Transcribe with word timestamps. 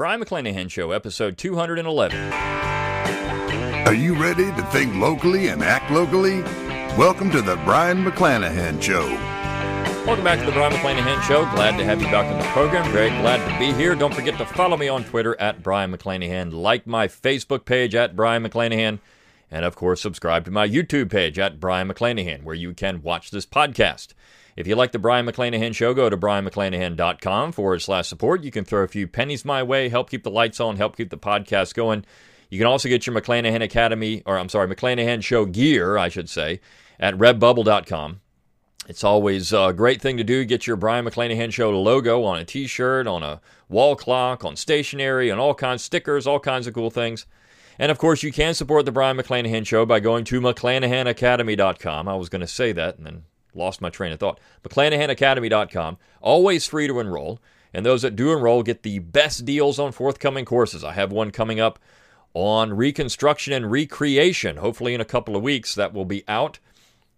Brion 0.00 0.24
McClanahan 0.24 0.70
Show, 0.70 0.92
episode 0.92 1.36
211. 1.36 2.32
Are 2.32 3.92
you 3.92 4.14
ready 4.14 4.46
to 4.46 4.62
think 4.72 4.94
locally 4.94 5.48
and 5.48 5.62
act 5.62 5.90
locally? 5.90 6.40
Welcome 6.96 7.30
to 7.32 7.42
the 7.42 7.56
Brion 7.66 8.02
McClanahan 8.02 8.80
Show. 8.80 9.06
Welcome 10.06 10.24
back 10.24 10.38
to 10.38 10.46
the 10.46 10.52
Brion 10.52 10.72
McClanahan 10.72 11.20
Show. 11.20 11.42
Glad 11.54 11.76
to 11.76 11.84
have 11.84 12.00
you 12.00 12.06
back 12.06 12.32
on 12.32 12.38
the 12.38 12.46
program. 12.46 12.90
Very 12.92 13.10
glad 13.10 13.46
to 13.46 13.58
be 13.58 13.74
here. 13.74 13.94
Don't 13.94 14.14
forget 14.14 14.38
to 14.38 14.46
follow 14.46 14.78
me 14.78 14.88
on 14.88 15.04
Twitter 15.04 15.38
at 15.38 15.62
Brion 15.62 15.94
McClanahan. 15.94 16.50
Like 16.50 16.86
my 16.86 17.06
Facebook 17.06 17.66
page 17.66 17.94
at 17.94 18.16
Brion 18.16 18.42
McClanahan. 18.42 19.00
And 19.50 19.66
of 19.66 19.76
course, 19.76 20.00
subscribe 20.00 20.46
to 20.46 20.50
my 20.50 20.66
YouTube 20.66 21.10
page 21.10 21.38
at 21.38 21.60
Brion 21.60 21.88
McClanahan, 21.88 22.42
where 22.42 22.54
you 22.54 22.72
can 22.72 23.02
watch 23.02 23.30
this 23.30 23.44
podcast. 23.44 24.14
If 24.56 24.66
you 24.66 24.74
like 24.76 24.92
the 24.92 24.98
Brion 24.98 25.26
McClanahan 25.26 25.74
Show, 25.74 25.94
go 25.94 26.10
to 26.10 26.16
brionmcclanahan.com 26.16 27.52
forward 27.52 27.80
slash 27.80 28.08
support. 28.08 28.44
You 28.44 28.50
can 28.50 28.64
throw 28.64 28.82
a 28.82 28.88
few 28.88 29.06
pennies 29.06 29.44
my 29.44 29.62
way, 29.62 29.88
help 29.88 30.10
keep 30.10 30.24
the 30.24 30.30
lights 30.30 30.60
on, 30.60 30.76
help 30.76 30.96
keep 30.96 31.10
the 31.10 31.18
podcast 31.18 31.74
going. 31.74 32.04
You 32.50 32.58
can 32.58 32.66
also 32.66 32.88
get 32.88 33.06
your 33.06 33.18
McClanahan 33.18 33.62
Academy, 33.62 34.22
or 34.26 34.36
I'm 34.36 34.48
sorry, 34.48 34.74
McClanahan 34.74 35.22
Show 35.22 35.44
gear, 35.44 35.96
I 35.96 36.08
should 36.08 36.28
say, 36.28 36.60
at 36.98 37.14
redbubble.com. 37.14 38.20
It's 38.88 39.04
always 39.04 39.52
a 39.52 39.72
great 39.72 40.02
thing 40.02 40.16
to 40.16 40.24
do. 40.24 40.44
Get 40.44 40.66
your 40.66 40.74
Brion 40.74 41.04
McClanahan 41.04 41.52
Show 41.52 41.70
logo 41.70 42.24
on 42.24 42.40
a 42.40 42.44
t 42.44 42.66
shirt, 42.66 43.06
on 43.06 43.22
a 43.22 43.40
wall 43.68 43.94
clock, 43.94 44.44
on 44.44 44.56
stationery, 44.56 45.30
on 45.30 45.38
all 45.38 45.54
kinds 45.54 45.82
of 45.82 45.86
stickers, 45.86 46.26
all 46.26 46.40
kinds 46.40 46.66
of 46.66 46.74
cool 46.74 46.90
things. 46.90 47.24
And 47.78 47.92
of 47.92 47.98
course, 47.98 48.24
you 48.24 48.32
can 48.32 48.52
support 48.52 48.84
the 48.84 48.92
Brion 48.92 49.16
McClanahan 49.16 49.64
Show 49.64 49.86
by 49.86 50.00
going 50.00 50.24
to 50.24 50.40
McClanahanacademy.com. 50.40 52.08
I 52.08 52.14
was 52.14 52.28
going 52.28 52.40
to 52.40 52.48
say 52.48 52.72
that 52.72 52.98
and 52.98 53.06
then 53.06 53.22
lost 53.54 53.80
my 53.80 53.90
train 53.90 54.12
of 54.12 54.20
thought. 54.20 54.40
McClanahanacademy.com. 54.62 55.98
Always 56.20 56.66
free 56.66 56.86
to 56.86 57.00
enroll. 57.00 57.40
And 57.72 57.86
those 57.86 58.02
that 58.02 58.16
do 58.16 58.32
enroll 58.32 58.62
get 58.62 58.82
the 58.82 58.98
best 58.98 59.44
deals 59.44 59.78
on 59.78 59.92
forthcoming 59.92 60.44
courses. 60.44 60.82
I 60.82 60.92
have 60.92 61.12
one 61.12 61.30
coming 61.30 61.60
up 61.60 61.78
on 62.34 62.74
reconstruction 62.74 63.52
and 63.52 63.70
recreation. 63.70 64.56
Hopefully, 64.56 64.94
in 64.94 65.00
a 65.00 65.04
couple 65.04 65.36
of 65.36 65.42
weeks, 65.42 65.74
that 65.74 65.92
will 65.92 66.04
be 66.04 66.24
out. 66.28 66.58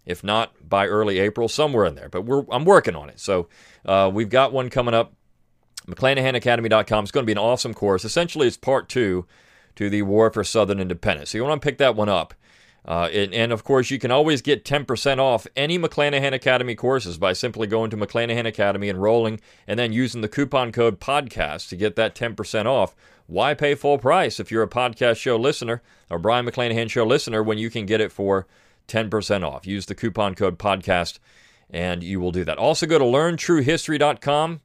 If 0.05 0.25
not 0.25 0.69
by 0.69 0.89
early 0.89 1.21
April, 1.21 1.49
somewhere 1.49 1.87
in 1.87 1.95
there. 1.95 2.09
But 2.09 2.25
I'm 2.51 2.65
working 2.65 2.97
on 2.97 3.09
it. 3.09 3.21
So 3.21 3.49
uh, 3.87 4.11
we've 4.13 4.29
got 4.29 4.53
one 4.53 4.69
coming 4.69 4.95
up. 4.95 5.15
McClanahanacademy.com. 5.87 7.05
It's 7.05 7.13
going 7.13 7.25
to 7.25 7.27
be 7.27 7.33
an 7.33 7.39
awesome 7.39 7.73
course. 7.73 8.05
Essentially, 8.05 8.47
it's 8.47 8.57
part 8.57 8.89
two 8.89 9.27
to 9.77 9.89
the 9.89 10.03
War 10.03 10.31
for 10.31 10.45
Southern 10.45 10.81
Independence. 10.81 11.31
So 11.31 11.39
you 11.39 11.45
want 11.45 11.61
to 11.61 11.67
pick 11.67 11.79
that 11.79 11.97
one 11.97 12.09
up. 12.09 12.35
Uh, 12.85 13.09
and, 13.13 13.33
and, 13.33 13.53
of 13.53 13.63
course, 13.63 13.91
you 13.91 13.99
can 13.99 14.11
always 14.11 14.43
get 14.43 14.65
10% 14.65 15.19
off 15.19 15.47
any 15.55 15.79
McClanahan 15.79 16.33
Academy 16.33 16.75
courses 16.75 17.17
by 17.17 17.33
simply 17.33 17.69
going 17.69 17.91
to 17.91 17.97
McClanahan 17.97 18.45
Academy, 18.45 18.89
enrolling, 18.89 19.41
and 19.69 19.79
then 19.79 19.93
using 19.93 20.21
the 20.21 20.29
coupon 20.29 20.73
code 20.73 20.99
podcast 20.99 21.69
to 21.69 21.77
get 21.77 21.95
that 21.95 22.17
10% 22.17 22.67
off. 22.67 22.97
Why 23.27 23.55
pay 23.55 23.77
full 23.77 23.99
price 23.99 24.41
if 24.41 24.51
you're 24.51 24.65
a 24.65 24.69
podcast 24.69 25.19
show 25.19 25.37
listener 25.37 25.81
or 26.11 26.19
Brion 26.19 26.45
McClanahan 26.45 26.91
show 26.91 27.07
listener 27.07 27.41
when 27.43 27.57
you 27.57 27.71
can 27.71 27.87
get 27.87 28.01
it 28.01 28.11
for 28.11 28.49
10% 28.89 29.47
off? 29.47 29.65
Use 29.65 29.87
the 29.87 29.95
coupon 29.95 30.35
code 30.35 30.59
podcast 30.59 31.21
and 31.71 32.03
you 32.03 32.21
will 32.21 32.33
do 32.33 32.45
that. 32.45 32.59
Also, 32.59 32.87
go 32.87 32.99
to 32.99 33.05
learntruehistory.com. 33.05 34.61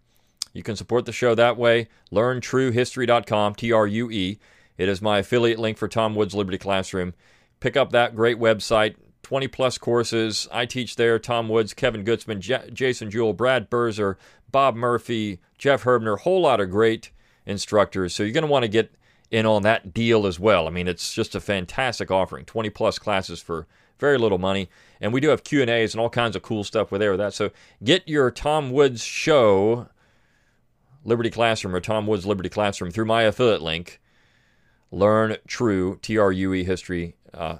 You 0.54 0.64
can 0.64 0.76
support 0.76 1.06
the 1.06 1.12
show 1.12 1.36
that 1.36 1.56
way. 1.56 1.88
Learntruehistory.com, 2.12 3.56
T 3.56 3.72
R 3.72 3.88
U 3.88 4.12
E. 4.12 4.40
It 4.78 4.90
is 4.90 5.02
my 5.02 5.20
affiliate 5.20 5.60
link 5.60 5.78
for 5.78 5.88
Tom 5.88 6.16
Woods 6.16 6.36
Liberty 6.36 6.58
Classroom 6.58 7.14
pick 7.60 7.78
up 7.78 7.92
that 7.92 8.16
great 8.16 8.38
website. 8.38 8.96
20 9.24 9.48
plus 9.50 9.78
courses. 9.78 10.48
I 10.52 10.66
teach 10.66 10.96
there. 10.96 11.20
Tom 11.20 11.50
Woods, 11.50 11.74
Kevin 11.74 12.06
Gutzman, 12.06 12.40
J- 12.40 12.70
Jason 12.72 13.12
Jewell, 13.12 13.34
Brad 13.34 13.70
Birzer, 13.70 14.16
Bob 14.52 14.76
Murphy, 14.76 15.40
Jeff 15.58 15.84
Herbener, 15.84 16.20
whole 16.20 16.42
lot 16.42 16.62
of 16.62 16.72
great 16.72 17.12
instructors. 17.46 18.16
So 18.16 18.24
you're 18.24 18.32
going 18.32 18.46
to 18.46 18.50
want 18.52 18.64
to 18.64 18.70
get 18.70 18.94
in 19.30 19.46
on 19.46 19.64
that 19.64 19.94
deal 19.94 20.26
as 20.26 20.40
well. 20.40 20.68
I 20.68 20.70
mean, 20.70 20.88
it's 20.88 21.14
just 21.14 21.36
a 21.36 21.42
fantastic 21.42 22.10
offering. 22.10 22.46
20 22.46 22.70
plus 22.70 23.00
classes 23.00 23.42
for 23.42 23.68
very 24.00 24.18
little 24.18 24.38
money, 24.38 24.70
and 25.02 25.12
we 25.12 25.20
do 25.20 25.30
have 25.30 25.44
Q 25.44 25.62
and 25.62 25.70
A's 25.70 25.94
and 25.94 26.02
all 26.02 26.10
kinds 26.10 26.36
of 26.36 26.42
cool 26.42 26.64
stuff 26.64 26.92
with 26.92 27.02
there 27.02 27.12
with 27.12 27.20
that. 27.20 27.34
So 27.34 27.52
get 27.84 28.08
your 28.08 28.32
Tom 28.32 28.72
Woods 28.72 29.04
show, 29.04 29.88
Liberty 31.04 31.30
Classroom 31.30 31.76
or 31.76 31.82
Tom 31.82 32.08
Woods 32.08 32.26
Liberty 32.26 32.50
Classroom 32.50 32.92
through 32.92 33.06
my 33.06 33.24
affiliate 33.24 33.62
link. 33.62 34.00
Learn 34.92 35.38
True 35.48 36.00
T 36.02 36.18
R 36.18 36.32
U 36.32 36.54
E 36.54 37.14
uh. 37.34 37.58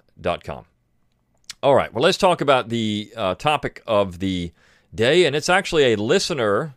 All 1.64 1.76
right, 1.76 1.94
well, 1.94 2.04
let's 2.04 2.18
talk 2.18 2.42
about 2.42 2.70
the 2.70 3.12
uh, 3.16 3.36
topic 3.36 3.82
of 3.88 4.20
the 4.20 4.52
day, 4.94 5.26
and 5.26 5.36
it's 5.36 5.50
actually 5.50 5.94
a 5.94 5.98
listener 5.98 6.76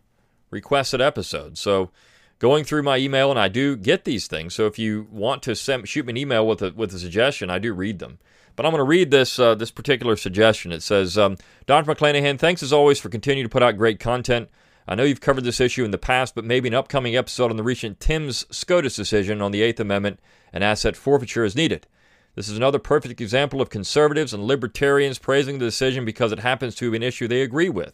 requested 0.49 1.01
episode. 1.01 1.57
So, 1.57 1.91
going 2.39 2.63
through 2.63 2.83
my 2.83 2.97
email, 2.97 3.29
and 3.29 3.39
I 3.39 3.47
do 3.47 3.75
get 3.75 4.05
these 4.05 4.27
things. 4.27 4.55
So, 4.55 4.65
if 4.65 4.79
you 4.79 5.07
want 5.11 5.43
to 5.43 5.55
send, 5.55 5.87
shoot 5.87 6.05
me 6.05 6.11
an 6.11 6.17
email 6.17 6.47
with 6.47 6.61
a 6.61 6.71
with 6.71 6.93
a 6.93 6.99
suggestion, 6.99 7.49
I 7.49 7.59
do 7.59 7.73
read 7.73 7.99
them. 7.99 8.19
But 8.55 8.65
I'm 8.65 8.71
going 8.71 8.79
to 8.79 8.83
read 8.83 9.11
this 9.11 9.39
uh, 9.39 9.55
this 9.55 9.71
particular 9.71 10.15
suggestion. 10.15 10.71
It 10.71 10.83
says, 10.83 11.17
um, 11.17 11.37
"Dr. 11.65 11.93
McClanahan, 11.93 12.37
thanks 12.37 12.63
as 12.63 12.73
always 12.73 12.99
for 12.99 13.09
continuing 13.09 13.45
to 13.45 13.51
put 13.51 13.63
out 13.63 13.77
great 13.77 13.99
content. 13.99 14.49
I 14.87 14.95
know 14.95 15.03
you've 15.03 15.21
covered 15.21 15.43
this 15.43 15.61
issue 15.61 15.85
in 15.85 15.91
the 15.91 15.97
past, 15.97 16.35
but 16.35 16.43
maybe 16.43 16.67
an 16.67 16.73
upcoming 16.73 17.15
episode 17.15 17.51
on 17.51 17.57
the 17.57 17.63
recent 17.63 17.99
Timbs 17.99 18.45
SCOTUS 18.49 18.95
decision 18.95 19.41
on 19.41 19.51
the 19.51 19.61
Eighth 19.61 19.79
Amendment 19.79 20.19
and 20.51 20.63
asset 20.63 20.95
forfeiture 20.95 21.43
is 21.43 21.55
needed." 21.55 21.87
This 22.35 22.47
is 22.47 22.57
another 22.57 22.79
perfect 22.79 23.19
example 23.19 23.61
of 23.61 23.69
conservatives 23.69 24.33
and 24.33 24.43
libertarians 24.43 25.19
praising 25.19 25.59
the 25.59 25.65
decision 25.65 26.05
because 26.05 26.31
it 26.31 26.39
happens 26.39 26.75
to 26.75 26.89
be 26.89 26.97
an 26.97 27.03
issue 27.03 27.27
they 27.27 27.41
agree 27.41 27.69
with. 27.69 27.93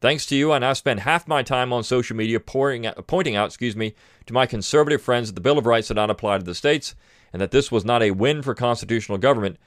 Thanks 0.00 0.26
to 0.26 0.36
you, 0.36 0.52
I 0.52 0.58
now 0.58 0.72
spend 0.72 1.00
half 1.00 1.28
my 1.28 1.42
time 1.42 1.72
on 1.72 1.84
social 1.84 2.16
media 2.16 2.40
pointing 2.40 2.86
out, 3.36 3.46
excuse 3.46 3.76
me, 3.76 3.94
to 4.26 4.34
my 4.34 4.46
conservative 4.46 5.02
friends 5.02 5.28
that 5.28 5.34
the 5.34 5.40
Bill 5.40 5.58
of 5.58 5.66
Rights 5.66 5.88
did 5.88 5.94
not 5.94 6.10
apply 6.10 6.38
to 6.38 6.44
the 6.44 6.54
states 6.54 6.94
and 7.32 7.40
that 7.40 7.52
this 7.52 7.70
was 7.70 7.84
not 7.84 8.02
a 8.02 8.10
win 8.10 8.42
for 8.42 8.54
constitutional 8.54 9.18
government. 9.18 9.58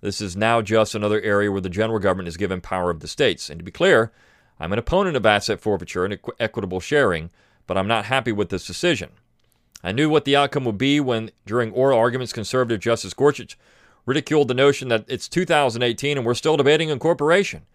This 0.00 0.20
is 0.20 0.36
now 0.36 0.62
just 0.62 0.94
another 0.94 1.20
area 1.20 1.50
where 1.50 1.60
the 1.60 1.68
general 1.68 1.98
government 1.98 2.28
is 2.28 2.36
given 2.36 2.60
power 2.60 2.90
of 2.90 3.00
the 3.00 3.08
states. 3.08 3.50
And 3.50 3.58
to 3.58 3.64
be 3.64 3.70
clear, 3.70 4.12
I'm 4.58 4.72
an 4.72 4.78
opponent 4.78 5.16
of 5.16 5.26
asset 5.26 5.60
forfeiture 5.60 6.04
and 6.04 6.14
equ- 6.14 6.34
equitable 6.40 6.80
sharing, 6.80 7.30
but 7.66 7.76
I'm 7.76 7.88
not 7.88 8.06
happy 8.06 8.32
with 8.32 8.48
this 8.48 8.66
decision. 8.66 9.10
I 9.82 9.92
knew 9.92 10.08
what 10.08 10.24
the 10.24 10.36
outcome 10.36 10.64
would 10.64 10.78
be 10.78 10.98
when, 11.00 11.30
during 11.44 11.72
oral 11.72 11.98
arguments, 11.98 12.32
conservative 12.32 12.80
Justice 12.80 13.14
Gorsuch 13.14 13.58
ridiculed 14.06 14.48
the 14.48 14.54
notion 14.54 14.88
that 14.88 15.04
it's 15.08 15.28
2018 15.28 16.16
and 16.16 16.26
we're 16.26 16.34
still 16.34 16.56
debating 16.56 16.88
incorporation. 16.88 17.66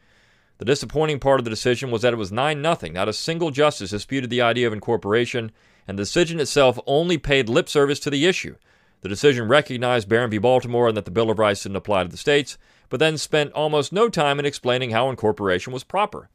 The 0.58 0.66
disappointing 0.66 1.20
part 1.20 1.40
of 1.40 1.44
the 1.44 1.50
decision 1.50 1.91
was 1.91 2.02
that 2.02 2.14
it 2.14 2.18
was 2.18 2.31
9 2.31 2.64
0. 2.64 2.91
Not 2.94 3.09
a 3.09 3.14
single 3.14 3.52
justice 3.52 3.91
disputed 3.91 4.30
the 4.30 4.41
idea 4.41 4.68
of 4.68 4.74
incorporation, 4.74 5.52
and 5.88 5.97
the 5.97 6.03
decision 6.03 6.40
itself 6.40 6.80
only 6.86 7.18
paid 7.18 7.50
lip 7.50 7.68
service 7.68 8.00
to 8.02 8.09
the 8.09 8.25
issue. 8.25 8.56
The 9.02 9.09
decision 9.09 9.47
recognized 9.47 10.08
Barron 10.08 10.30
v. 10.30 10.38
Baltimore 10.38 10.88
and 10.88 10.96
that 10.97 11.06
the 11.06 11.12
Bill 11.12 11.31
of 11.31 11.40
Rights 11.40 11.64
didn't 11.64 11.78
apply 11.78 12.03
to 12.03 12.09
the 12.09 12.18
states, 12.18 12.58
but 12.90 13.00
then 13.00 13.18
spent 13.18 13.52
almost 13.53 13.91
no 13.91 14.09
time 14.09 14.40
in 14.40 14.46
explaining 14.46 14.91
how 14.91 15.09
incorporation 15.09 15.74
was 15.74 15.84
proper. 15.84 16.30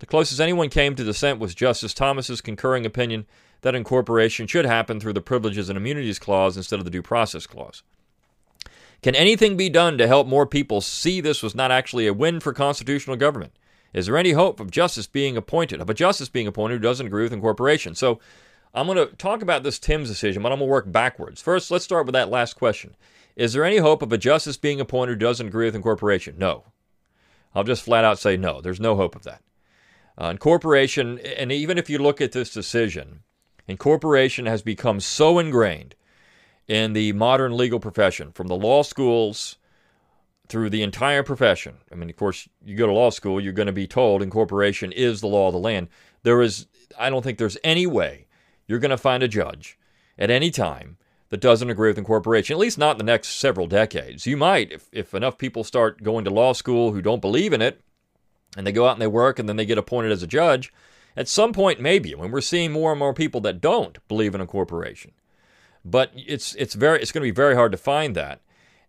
The 0.00 0.06
closest 0.06 0.40
anyone 0.40 0.70
came 0.70 0.94
to 0.94 1.04
dissent 1.04 1.38
was 1.38 1.54
Justice 1.54 1.92
Thomas's 1.92 2.40
concurring 2.40 2.86
opinion 2.86 3.26
that 3.60 3.74
incorporation 3.74 4.46
should 4.46 4.64
happen 4.64 4.98
through 4.98 5.12
the 5.12 5.20
Privileges 5.20 5.68
and 5.68 5.76
Immunities 5.76 6.18
Clause 6.18 6.56
instead 6.56 6.78
of 6.78 6.86
the 6.86 6.90
Due 6.90 7.02
Process 7.02 7.46
Clause. 7.46 7.82
Can 9.02 9.14
anything 9.14 9.58
be 9.58 9.68
done 9.68 9.98
to 9.98 10.06
help 10.06 10.26
more 10.26 10.46
people 10.46 10.80
see 10.80 11.20
this 11.20 11.42
was 11.42 11.54
not 11.54 11.70
actually 11.70 12.06
a 12.06 12.14
win 12.14 12.40
for 12.40 12.54
constitutional 12.54 13.16
government? 13.16 13.52
Is 13.92 14.06
there 14.06 14.16
any 14.16 14.32
hope 14.32 14.58
of 14.58 14.70
justice 14.70 15.06
being 15.06 15.36
appointed, 15.36 15.82
of 15.82 15.90
a 15.90 15.94
justice 15.94 16.30
being 16.30 16.46
appointed 16.46 16.76
who 16.76 16.80
doesn't 16.80 17.06
agree 17.06 17.24
with 17.24 17.32
incorporation? 17.34 17.94
So 17.94 18.20
I'm 18.72 18.86
going 18.86 18.96
to 18.96 19.14
talk 19.16 19.42
about 19.42 19.64
this 19.64 19.78
Timbs 19.78 20.08
decision, 20.08 20.42
but 20.42 20.50
I'm 20.50 20.60
going 20.60 20.68
to 20.68 20.72
work 20.72 20.90
backwards. 20.90 21.42
First, 21.42 21.70
let's 21.70 21.84
start 21.84 22.06
with 22.06 22.14
that 22.14 22.30
last 22.30 22.54
question. 22.54 22.96
Is 23.36 23.52
there 23.52 23.64
any 23.64 23.78
hope 23.78 24.00
of 24.00 24.14
a 24.14 24.18
justice 24.18 24.56
being 24.56 24.80
appointed 24.80 25.12
who 25.12 25.18
doesn't 25.18 25.48
agree 25.48 25.66
with 25.66 25.74
incorporation? 25.74 26.36
No. 26.38 26.64
I'll 27.54 27.64
just 27.64 27.82
flat 27.82 28.04
out 28.04 28.18
say 28.18 28.38
no. 28.38 28.62
There's 28.62 28.80
no 28.80 28.96
hope 28.96 29.14
of 29.14 29.24
that. 29.24 29.42
Uh, 30.20 30.28
incorporation, 30.28 31.18
and 31.20 31.50
even 31.50 31.78
if 31.78 31.88
you 31.88 31.98
look 31.98 32.20
at 32.20 32.32
this 32.32 32.52
decision, 32.52 33.22
Incorporation 33.70 34.46
has 34.46 34.62
become 34.62 34.98
so 34.98 35.38
ingrained 35.38 35.94
in 36.66 36.92
the 36.92 37.12
modern 37.12 37.56
legal 37.56 37.78
profession, 37.78 38.32
from 38.32 38.48
the 38.48 38.56
law 38.56 38.82
schools 38.82 39.58
through 40.48 40.70
the 40.70 40.82
entire 40.82 41.22
profession. 41.22 41.76
I 41.92 41.94
mean, 41.94 42.10
of 42.10 42.16
course, 42.16 42.48
you 42.64 42.76
go 42.76 42.86
to 42.86 42.92
law 42.92 43.10
school, 43.10 43.40
you're 43.40 43.52
going 43.52 43.66
to 43.66 43.72
be 43.72 43.86
told 43.86 44.22
incorporation 44.22 44.90
is 44.90 45.20
the 45.20 45.28
law 45.28 45.46
of 45.46 45.52
the 45.52 45.60
land. 45.60 45.86
There 46.24 46.42
is, 46.42 46.66
I 46.98 47.10
don't 47.10 47.22
think 47.22 47.38
there's 47.38 47.58
any 47.62 47.86
way 47.86 48.26
you're 48.66 48.80
going 48.80 48.90
to 48.90 48.96
find 48.96 49.22
a 49.22 49.28
judge 49.28 49.78
at 50.18 50.30
any 50.30 50.50
time 50.50 50.96
that 51.28 51.40
doesn't 51.40 51.70
agree 51.70 51.90
with 51.90 51.98
incorporation, 51.98 52.54
at 52.54 52.60
least 52.60 52.76
not 52.76 52.92
in 52.92 52.98
the 52.98 53.04
next 53.04 53.28
several 53.38 53.68
decades. 53.68 54.26
You 54.26 54.36
might, 54.36 54.72
if, 54.72 54.88
if 54.90 55.14
enough 55.14 55.38
people 55.38 55.62
start 55.62 56.02
going 56.02 56.24
to 56.24 56.30
law 56.30 56.54
school 56.54 56.90
who 56.90 57.00
don't 57.00 57.22
believe 57.22 57.52
in 57.52 57.62
it, 57.62 57.80
and 58.56 58.66
they 58.66 58.72
go 58.72 58.86
out 58.86 58.92
and 58.92 59.02
they 59.02 59.06
work 59.06 59.38
and 59.38 59.48
then 59.48 59.56
they 59.56 59.66
get 59.66 59.78
appointed 59.78 60.12
as 60.12 60.22
a 60.22 60.26
judge, 60.26 60.72
at 61.16 61.28
some 61.28 61.52
point, 61.52 61.80
maybe, 61.80 62.14
when 62.14 62.30
we're 62.30 62.40
seeing 62.40 62.72
more 62.72 62.92
and 62.92 62.98
more 62.98 63.14
people 63.14 63.40
that 63.42 63.60
don't 63.60 63.98
believe 64.08 64.34
in 64.34 64.40
a 64.40 64.46
corporation. 64.46 65.12
But 65.84 66.12
it's 66.14 66.54
it's 66.56 66.74
very 66.74 67.00
it's 67.00 67.12
going 67.12 67.22
to 67.22 67.32
be 67.32 67.34
very 67.34 67.54
hard 67.54 67.72
to 67.72 67.78
find 67.78 68.14
that. 68.14 68.40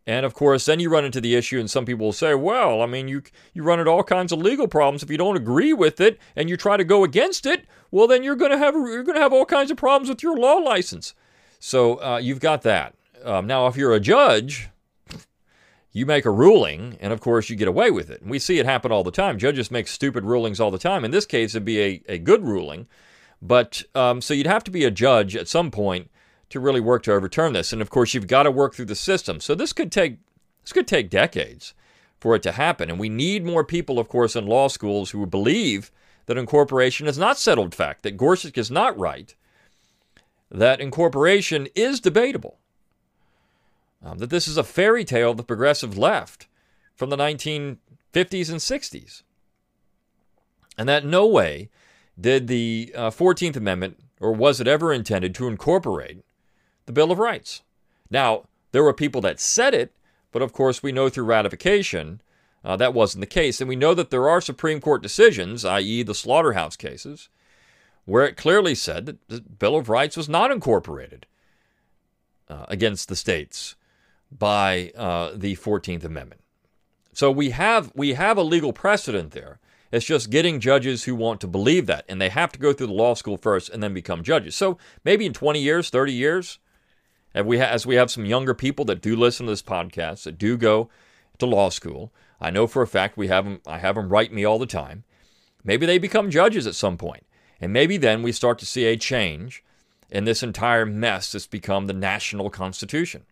And 0.05 0.25
of 0.25 0.33
course, 0.33 0.65
then 0.65 0.79
you 0.79 0.89
run 0.89 1.05
into 1.05 1.21
the 1.21 1.35
issue, 1.35 1.59
and 1.59 1.69
some 1.69 1.85
people 1.85 2.07
will 2.07 2.13
say, 2.13 2.33
"Well, 2.33 2.81
I 2.81 2.85
mean, 2.85 3.07
you 3.07 3.23
you 3.53 3.63
run 3.63 3.79
into 3.79 3.91
all 3.91 4.03
kinds 4.03 4.31
of 4.31 4.39
legal 4.39 4.67
problems 4.67 5.03
if 5.03 5.09
you 5.09 5.17
don't 5.17 5.37
agree 5.37 5.73
with 5.73 6.01
it, 6.01 6.19
and 6.35 6.49
you 6.49 6.57
try 6.57 6.75
to 6.75 6.83
go 6.83 7.03
against 7.03 7.45
it. 7.45 7.65
Well, 7.91 8.07
then 8.07 8.23
you're 8.23 8.35
going 8.35 8.51
to 8.51 8.57
have 8.57 8.73
you're 8.73 9.03
going 9.03 9.15
to 9.15 9.21
have 9.21 9.33
all 9.33 9.45
kinds 9.45 9.71
of 9.71 9.77
problems 9.77 10.09
with 10.09 10.21
your 10.21 10.37
law 10.37 10.55
license." 10.55 11.13
So 11.59 12.01
uh, 12.01 12.17
you've 12.17 12.39
got 12.39 12.63
that. 12.63 12.95
Um, 13.23 13.45
now, 13.47 13.67
if 13.67 13.77
you're 13.77 13.93
a 13.93 13.99
judge, 13.99 14.69
you 15.91 16.05
make 16.05 16.25
a 16.25 16.31
ruling, 16.31 16.97
and 17.01 17.11
of 17.11 17.19
course, 17.19 17.49
you 17.49 17.55
get 17.55 17.67
away 17.67 17.91
with 17.91 18.09
it. 18.09 18.21
And 18.21 18.31
we 18.31 18.39
see 18.39 18.59
it 18.59 18.65
happen 18.65 18.91
all 18.91 19.03
the 19.03 19.11
time. 19.11 19.37
Judges 19.37 19.71
make 19.71 19.87
stupid 19.87 20.23
rulings 20.23 20.59
all 20.59 20.71
the 20.71 20.77
time. 20.77 21.03
In 21.03 21.11
this 21.11 21.25
case, 21.25 21.53
it'd 21.53 21.65
be 21.65 21.81
a, 21.81 22.01
a 22.07 22.17
good 22.17 22.45
ruling. 22.45 22.87
But 23.41 23.83
um, 23.95 24.21
so 24.21 24.33
you'd 24.33 24.47
have 24.47 24.63
to 24.65 24.71
be 24.71 24.85
a 24.85 24.91
judge 24.91 25.35
at 25.35 25.47
some 25.47 25.71
point 25.71 26.09
to 26.49 26.59
really 26.59 26.79
work 26.79 27.03
to 27.03 27.13
overturn 27.13 27.53
this. 27.53 27.73
And 27.73 27.81
of 27.81 27.89
course, 27.89 28.13
you've 28.13 28.27
got 28.27 28.43
to 28.43 28.51
work 28.51 28.75
through 28.75 28.85
the 28.85 28.95
system. 28.95 29.39
So 29.39 29.55
this 29.55 29.73
could 29.73 29.91
take 29.91 30.17
this 30.63 30.73
could 30.73 30.87
take 30.87 31.09
decades 31.09 31.73
for 32.19 32.35
it 32.35 32.43
to 32.43 32.51
happen. 32.51 32.89
And 32.89 32.99
we 32.99 33.09
need 33.09 33.43
more 33.43 33.63
people, 33.63 33.97
of 33.97 34.07
course, 34.07 34.35
in 34.35 34.45
law 34.45 34.67
schools 34.67 35.09
who 35.09 35.25
believe 35.25 35.91
that 36.27 36.37
incorporation 36.37 37.07
is 37.07 37.17
not 37.17 37.39
settled 37.39 37.73
fact, 37.73 38.03
that 38.03 38.15
Gorsuch 38.15 38.57
is 38.57 38.69
not 38.69 38.97
right, 38.97 39.33
that 40.51 40.79
incorporation 40.79 41.67
is 41.73 41.99
debatable, 41.99 42.59
um, 44.03 44.17
that 44.17 44.29
this 44.29 44.47
is 44.47 44.57
a 44.57 44.63
fairy 44.63 45.05
tale 45.05 45.31
of 45.31 45.37
the 45.37 45.43
progressive 45.43 45.97
left 45.97 46.47
from 46.95 47.09
the 47.09 47.17
1950s 47.17 47.77
and 48.49 48.59
60s, 48.59 49.23
and 50.77 50.87
that 50.89 51.05
no 51.05 51.25
way 51.27 51.69
did 52.19 52.47
the 52.47 52.91
uh, 52.95 53.09
14th 53.09 53.55
Amendment, 53.55 53.99
or 54.19 54.31
was 54.31 54.59
it 54.59 54.67
ever 54.67 54.93
intended 54.93 55.33
to 55.35 55.47
incorporate 55.47 56.23
the 56.85 56.91
Bill 56.91 57.11
of 57.11 57.19
Rights? 57.19 57.61
Now, 58.09 58.45
there 58.71 58.83
were 58.83 58.93
people 58.93 59.21
that 59.21 59.39
said 59.39 59.73
it, 59.73 59.93
but 60.31 60.41
of 60.41 60.53
course, 60.53 60.81
we 60.81 60.91
know 60.91 61.09
through 61.09 61.25
ratification 61.25 62.21
uh, 62.63 62.75
that 62.77 62.93
wasn't 62.93 63.21
the 63.21 63.27
case. 63.27 63.59
And 63.59 63.67
we 63.67 63.75
know 63.75 63.93
that 63.93 64.11
there 64.11 64.29
are 64.29 64.41
Supreme 64.41 64.79
Court 64.79 65.01
decisions, 65.01 65.65
i.e., 65.65 66.03
the 66.03 66.15
slaughterhouse 66.15 66.75
cases, 66.75 67.29
where 68.05 68.25
it 68.25 68.37
clearly 68.37 68.75
said 68.75 69.05
that 69.05 69.27
the 69.27 69.41
Bill 69.41 69.75
of 69.75 69.89
Rights 69.89 70.15
was 70.15 70.29
not 70.29 70.51
incorporated 70.51 71.25
uh, 72.49 72.65
against 72.67 73.09
the 73.09 73.15
states 73.15 73.75
by 74.31 74.91
uh, 74.95 75.31
the 75.35 75.55
14th 75.55 76.03
Amendment. 76.03 76.41
So 77.13 77.29
we 77.29 77.49
have 77.49 77.91
we 77.93 78.13
have 78.13 78.37
a 78.37 78.43
legal 78.43 78.73
precedent 78.73 79.31
there. 79.31 79.59
It's 79.91 80.05
just 80.05 80.29
getting 80.29 80.61
judges 80.61 81.03
who 81.03 81.15
want 81.15 81.41
to 81.41 81.47
believe 81.47 81.85
that, 81.87 82.05
and 82.07 82.21
they 82.21 82.29
have 82.29 82.53
to 82.53 82.59
go 82.59 82.71
through 82.71 82.87
the 82.87 82.93
law 82.93 83.13
school 83.13 83.35
first 83.35 83.69
and 83.69 83.83
then 83.83 83.93
become 83.93 84.23
judges. 84.23 84.55
So 84.55 84.77
maybe 85.03 85.25
in 85.25 85.33
20 85.33 85.59
years, 85.59 85.89
30 85.89 86.13
years, 86.13 86.59
we 87.35 87.59
ha- 87.59 87.65
as 87.65 87.85
we 87.85 87.95
have 87.95 88.09
some 88.09 88.25
younger 88.25 88.53
people 88.53 88.85
that 88.85 89.01
do 89.01 89.17
listen 89.17 89.45
to 89.45 89.51
this 89.51 89.61
podcast 89.61 90.23
that 90.23 90.37
do 90.37 90.55
go 90.55 90.89
to 91.39 91.45
law 91.45 91.67
school, 91.69 92.13
I 92.39 92.51
know 92.51 92.67
for 92.67 92.81
a 92.81 92.87
fact 92.87 93.17
we 93.17 93.27
have 93.27 93.43
them, 93.43 93.59
I 93.67 93.79
have 93.79 93.95
them 93.95 94.09
write 94.09 94.31
me 94.31 94.45
all 94.45 94.59
the 94.59 94.65
time. 94.65 95.03
Maybe 95.63 95.85
they 95.85 95.97
become 95.97 96.31
judges 96.31 96.65
at 96.65 96.75
some 96.75 96.97
point. 96.97 97.25
And 97.59 97.71
maybe 97.71 97.97
then 97.97 98.23
we 98.23 98.31
start 98.31 98.57
to 98.59 98.65
see 98.65 98.85
a 98.85 98.97
change 98.97 99.63
in 100.09 100.25
this 100.25 100.41
entire 100.41 100.85
mess 100.85 101.31
that's 101.31 101.47
become 101.47 101.87
the 101.87 101.93
national 101.93 102.49
constitution. 102.49 103.25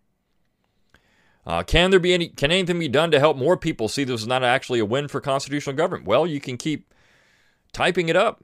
Uh, 1.46 1.62
can 1.62 1.90
there 1.90 2.00
be 2.00 2.12
any? 2.12 2.28
Can 2.28 2.50
anything 2.50 2.78
be 2.78 2.88
done 2.88 3.10
to 3.10 3.18
help 3.18 3.36
more 3.36 3.56
people 3.56 3.88
see 3.88 4.04
this 4.04 4.20
is 4.20 4.26
not 4.26 4.44
actually 4.44 4.78
a 4.78 4.84
win 4.84 5.08
for 5.08 5.20
constitutional 5.20 5.74
government? 5.74 6.06
Well, 6.06 6.26
you 6.26 6.40
can 6.40 6.56
keep 6.56 6.92
typing 7.72 8.08
it 8.08 8.16
up, 8.16 8.42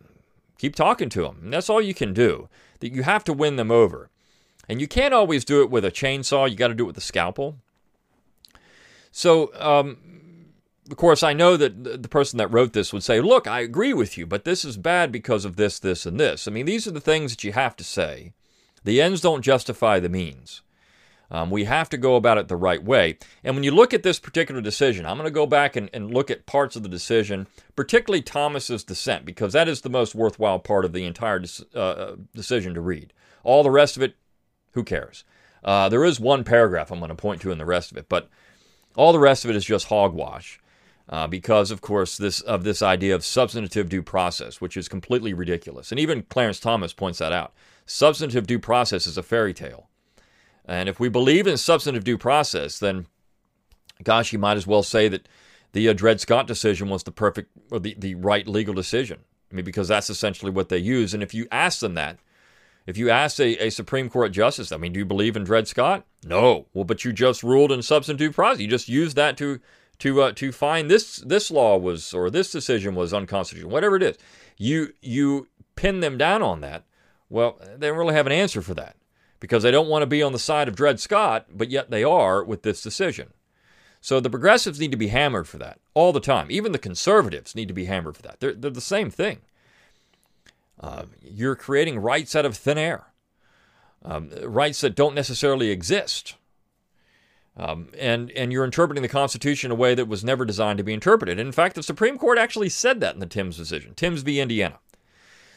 keep 0.58 0.74
talking 0.74 1.08
to 1.10 1.22
them. 1.22 1.40
And 1.42 1.52
that's 1.52 1.68
all 1.68 1.82
you 1.82 1.94
can 1.94 2.12
do. 2.14 2.48
That 2.80 2.92
you 2.92 3.02
have 3.02 3.24
to 3.24 3.32
win 3.32 3.56
them 3.56 3.70
over, 3.70 4.10
and 4.68 4.80
you 4.80 4.88
can't 4.88 5.14
always 5.14 5.44
do 5.44 5.62
it 5.62 5.70
with 5.70 5.84
a 5.84 5.90
chainsaw. 5.90 6.48
You 6.50 6.56
got 6.56 6.68
to 6.68 6.74
do 6.74 6.84
it 6.84 6.88
with 6.88 6.98
a 6.98 7.02
scalpel. 7.02 7.56
So 9.10 9.50
um, 9.58 9.98
of 10.90 10.96
course, 10.96 11.22
I 11.22 11.32
know 11.32 11.56
that 11.56 12.02
the 12.02 12.08
person 12.08 12.38
that 12.38 12.52
wrote 12.52 12.72
this 12.72 12.92
would 12.92 13.02
say, 13.02 13.20
Look, 13.20 13.46
I 13.46 13.60
agree 13.60 13.92
with 13.92 14.16
you, 14.16 14.26
but 14.26 14.44
this 14.44 14.64
is 14.64 14.76
bad 14.76 15.10
because 15.10 15.44
of 15.44 15.56
this, 15.56 15.78
this, 15.78 16.06
and 16.06 16.18
this. 16.20 16.46
I 16.46 16.52
mean, 16.52 16.66
these 16.66 16.86
are 16.86 16.92
the 16.92 17.00
things 17.00 17.32
that 17.32 17.44
you 17.44 17.52
have 17.52 17.76
to 17.76 17.84
say. 17.84 18.32
The 18.84 19.02
ends 19.02 19.20
don't 19.20 19.42
justify 19.42 19.98
the 19.98 20.08
means. 20.08 20.62
Um, 21.30 21.50
we 21.50 21.64
have 21.64 21.88
to 21.90 21.96
go 21.96 22.16
about 22.16 22.38
it 22.38 22.48
the 22.48 22.56
right 22.56 22.82
way. 22.82 23.18
And 23.42 23.54
when 23.56 23.64
you 23.64 23.70
look 23.70 23.92
at 23.92 24.02
this 24.02 24.18
particular 24.18 24.60
decision, 24.60 25.06
I'm 25.06 25.16
going 25.16 25.26
to 25.26 25.30
go 25.30 25.46
back 25.46 25.76
and, 25.76 25.90
and 25.92 26.12
look 26.12 26.30
at 26.30 26.46
parts 26.46 26.76
of 26.76 26.82
the 26.82 26.88
decision, 26.88 27.46
particularly 27.74 28.22
Thomas's 28.22 28.84
dissent, 28.84 29.24
because 29.24 29.52
that 29.52 29.68
is 29.68 29.80
the 29.80 29.90
most 29.90 30.14
worthwhile 30.14 30.58
part 30.58 30.84
of 30.84 30.92
the 30.92 31.04
entire 31.04 31.42
uh, 31.74 31.78
uh, 31.78 32.16
decision 32.34 32.74
to 32.74 32.80
read. 32.80 33.12
All 33.42 33.62
the 33.62 33.70
rest 33.70 33.96
of 33.96 34.02
it, 34.02 34.16
who 34.72 34.84
cares? 34.84 35.24
Uh, 35.64 35.88
there 35.88 36.04
is 36.04 36.20
one 36.20 36.44
paragraph 36.44 36.92
I'm 36.92 37.00
going 37.00 37.08
to 37.08 37.14
point 37.14 37.40
to 37.42 37.50
in 37.50 37.58
the 37.58 37.64
rest 37.64 37.90
of 37.90 37.96
it, 37.96 38.08
but 38.08 38.28
all 38.94 39.12
the 39.12 39.18
rest 39.18 39.44
of 39.44 39.50
it 39.50 39.56
is 39.56 39.64
just 39.64 39.86
hogwash 39.86 40.60
uh, 41.08 41.26
because, 41.26 41.70
of 41.70 41.80
course, 41.80 42.16
this 42.16 42.40
of 42.40 42.64
this 42.64 42.82
idea 42.82 43.14
of 43.14 43.24
substantive 43.24 43.88
due 43.88 44.02
process, 44.02 44.60
which 44.60 44.76
is 44.76 44.88
completely 44.88 45.34
ridiculous. 45.34 45.90
And 45.90 46.00
even 46.00 46.22
Clarence 46.22 46.60
Thomas 46.60 46.92
points 46.92 47.18
that 47.18 47.32
out. 47.32 47.52
Substantive 47.84 48.46
due 48.46 48.58
process 48.58 49.06
is 49.06 49.16
a 49.16 49.22
fairy 49.22 49.54
tale. 49.54 49.88
And 50.66 50.88
if 50.88 50.98
we 50.98 51.08
believe 51.08 51.46
in 51.46 51.56
substantive 51.56 52.04
due 52.04 52.18
process, 52.18 52.78
then, 52.78 53.06
gosh, 54.02 54.32
you 54.32 54.38
might 54.38 54.56
as 54.56 54.66
well 54.66 54.82
say 54.82 55.08
that 55.08 55.28
the 55.72 55.88
uh, 55.88 55.92
Dred 55.92 56.20
Scott 56.20 56.46
decision 56.46 56.88
was 56.88 57.04
the 57.04 57.12
perfect 57.12 57.50
or 57.70 57.78
the, 57.78 57.94
the 57.98 58.16
right 58.16 58.46
legal 58.46 58.74
decision. 58.74 59.20
I 59.50 59.54
mean, 59.54 59.64
because 59.64 59.88
that's 59.88 60.10
essentially 60.10 60.50
what 60.50 60.68
they 60.68 60.78
use. 60.78 61.14
And 61.14 61.22
if 61.22 61.32
you 61.32 61.46
ask 61.52 61.80
them 61.80 61.94
that, 61.94 62.18
if 62.84 62.96
you 62.96 63.10
ask 63.10 63.38
a, 63.38 63.66
a 63.66 63.70
Supreme 63.70 64.08
Court 64.08 64.32
justice, 64.32 64.72
I 64.72 64.76
mean, 64.76 64.92
do 64.92 64.98
you 64.98 65.04
believe 65.04 65.36
in 65.36 65.44
Dred 65.44 65.68
Scott? 65.68 66.04
No. 66.24 66.66
Well, 66.74 66.84
but 66.84 67.04
you 67.04 67.12
just 67.12 67.42
ruled 67.42 67.70
in 67.70 67.82
substantive 67.82 68.18
due 68.18 68.32
process. 68.32 68.60
You 68.60 68.68
just 68.68 68.88
used 68.88 69.16
that 69.16 69.36
to 69.38 69.60
to 69.98 70.22
uh, 70.22 70.32
to 70.32 70.52
find 70.52 70.90
this 70.90 71.16
this 71.18 71.50
law 71.50 71.78
was 71.78 72.12
or 72.12 72.28
this 72.28 72.52
decision 72.52 72.94
was 72.94 73.14
unconstitutional, 73.14 73.70
whatever 73.70 73.96
it 73.96 74.02
is, 74.02 74.16
you 74.58 74.92
you 75.00 75.48
pin 75.74 76.00
them 76.00 76.18
down 76.18 76.42
on 76.42 76.60
that. 76.60 76.84
Well, 77.30 77.58
they 77.76 77.88
don't 77.88 77.96
really 77.96 78.14
have 78.14 78.26
an 78.26 78.32
answer 78.32 78.60
for 78.60 78.74
that 78.74 78.96
because 79.40 79.62
they 79.62 79.70
don't 79.70 79.88
want 79.88 80.02
to 80.02 80.06
be 80.06 80.22
on 80.22 80.32
the 80.32 80.38
side 80.38 80.68
of 80.68 80.76
Dred 80.76 81.00
Scott, 81.00 81.46
but 81.52 81.70
yet 81.70 81.90
they 81.90 82.04
are 82.04 82.42
with 82.42 82.62
this 82.62 82.82
decision. 82.82 83.32
So 84.00 84.20
the 84.20 84.30
progressives 84.30 84.78
need 84.78 84.92
to 84.92 84.96
be 84.96 85.08
hammered 85.08 85.48
for 85.48 85.58
that 85.58 85.80
all 85.94 86.12
the 86.12 86.20
time. 86.20 86.46
Even 86.50 86.72
the 86.72 86.78
conservatives 86.78 87.54
need 87.54 87.68
to 87.68 87.74
be 87.74 87.86
hammered 87.86 88.16
for 88.16 88.22
that. 88.22 88.40
They're, 88.40 88.54
they're 88.54 88.70
the 88.70 88.80
same 88.80 89.10
thing. 89.10 89.40
Uh, 90.78 91.04
you're 91.22 91.56
creating 91.56 91.98
rights 91.98 92.36
out 92.36 92.44
of 92.44 92.56
thin 92.56 92.78
air, 92.78 93.06
um, 94.04 94.30
rights 94.42 94.80
that 94.82 94.94
don't 94.94 95.14
necessarily 95.14 95.70
exist. 95.70 96.36
Um, 97.56 97.88
and 97.98 98.30
and 98.32 98.52
you're 98.52 98.66
interpreting 98.66 99.00
the 99.00 99.08
Constitution 99.08 99.72
in 99.72 99.78
a 99.78 99.80
way 99.80 99.94
that 99.94 100.08
was 100.08 100.22
never 100.22 100.44
designed 100.44 100.76
to 100.76 100.84
be 100.84 100.92
interpreted. 100.92 101.38
In 101.38 101.52
fact, 101.52 101.74
the 101.74 101.82
Supreme 101.82 102.18
Court 102.18 102.36
actually 102.36 102.68
said 102.68 103.00
that 103.00 103.14
in 103.14 103.20
the 103.20 103.26
Timbs 103.26 103.56
decision, 103.56 103.94
Timbs 103.94 104.20
v. 104.20 104.40
Indiana. 104.40 104.78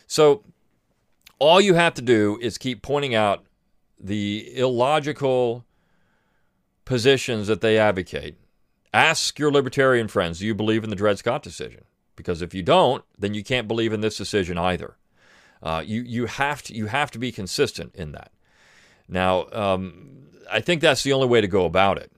So 0.07 0.43
all 1.39 1.59
you 1.59 1.73
have 1.73 1.93
to 1.95 2.01
do 2.01 2.39
is 2.41 2.57
keep 2.57 2.81
pointing 2.81 3.13
out 3.13 3.43
the 3.99 4.51
illogical 4.55 5.65
positions 6.85 7.47
that 7.47 7.61
they 7.61 7.77
advocate. 7.77 8.35
Ask 8.93 9.37
your 9.37 9.51
libertarian 9.51 10.07
friends, 10.07 10.39
do 10.39 10.47
you 10.47 10.55
believe 10.55 10.83
in 10.83 10.89
the 10.89 10.95
Dred 10.95 11.19
Scott 11.19 11.43
decision? 11.43 11.83
Because 12.15 12.41
if 12.41 12.53
you 12.53 12.63
don't, 12.63 13.03
then 13.17 13.33
you 13.33 13.43
can't 13.43 13.67
believe 13.67 13.93
in 13.93 14.01
this 14.01 14.17
decision 14.17 14.57
either. 14.57 14.97
Uh, 15.61 15.83
you 15.85 16.01
you 16.01 16.25
have 16.25 16.63
to 16.63 16.73
you 16.73 16.87
have 16.87 17.11
to 17.11 17.19
be 17.19 17.31
consistent 17.31 17.93
in 17.93 18.13
that. 18.13 18.31
Now, 19.07 19.47
um, 19.51 20.29
I 20.51 20.61
think 20.61 20.81
that's 20.81 21.03
the 21.03 21.13
only 21.13 21.27
way 21.27 21.41
to 21.41 21.47
go 21.47 21.65
about 21.65 21.97
it. 21.97 22.11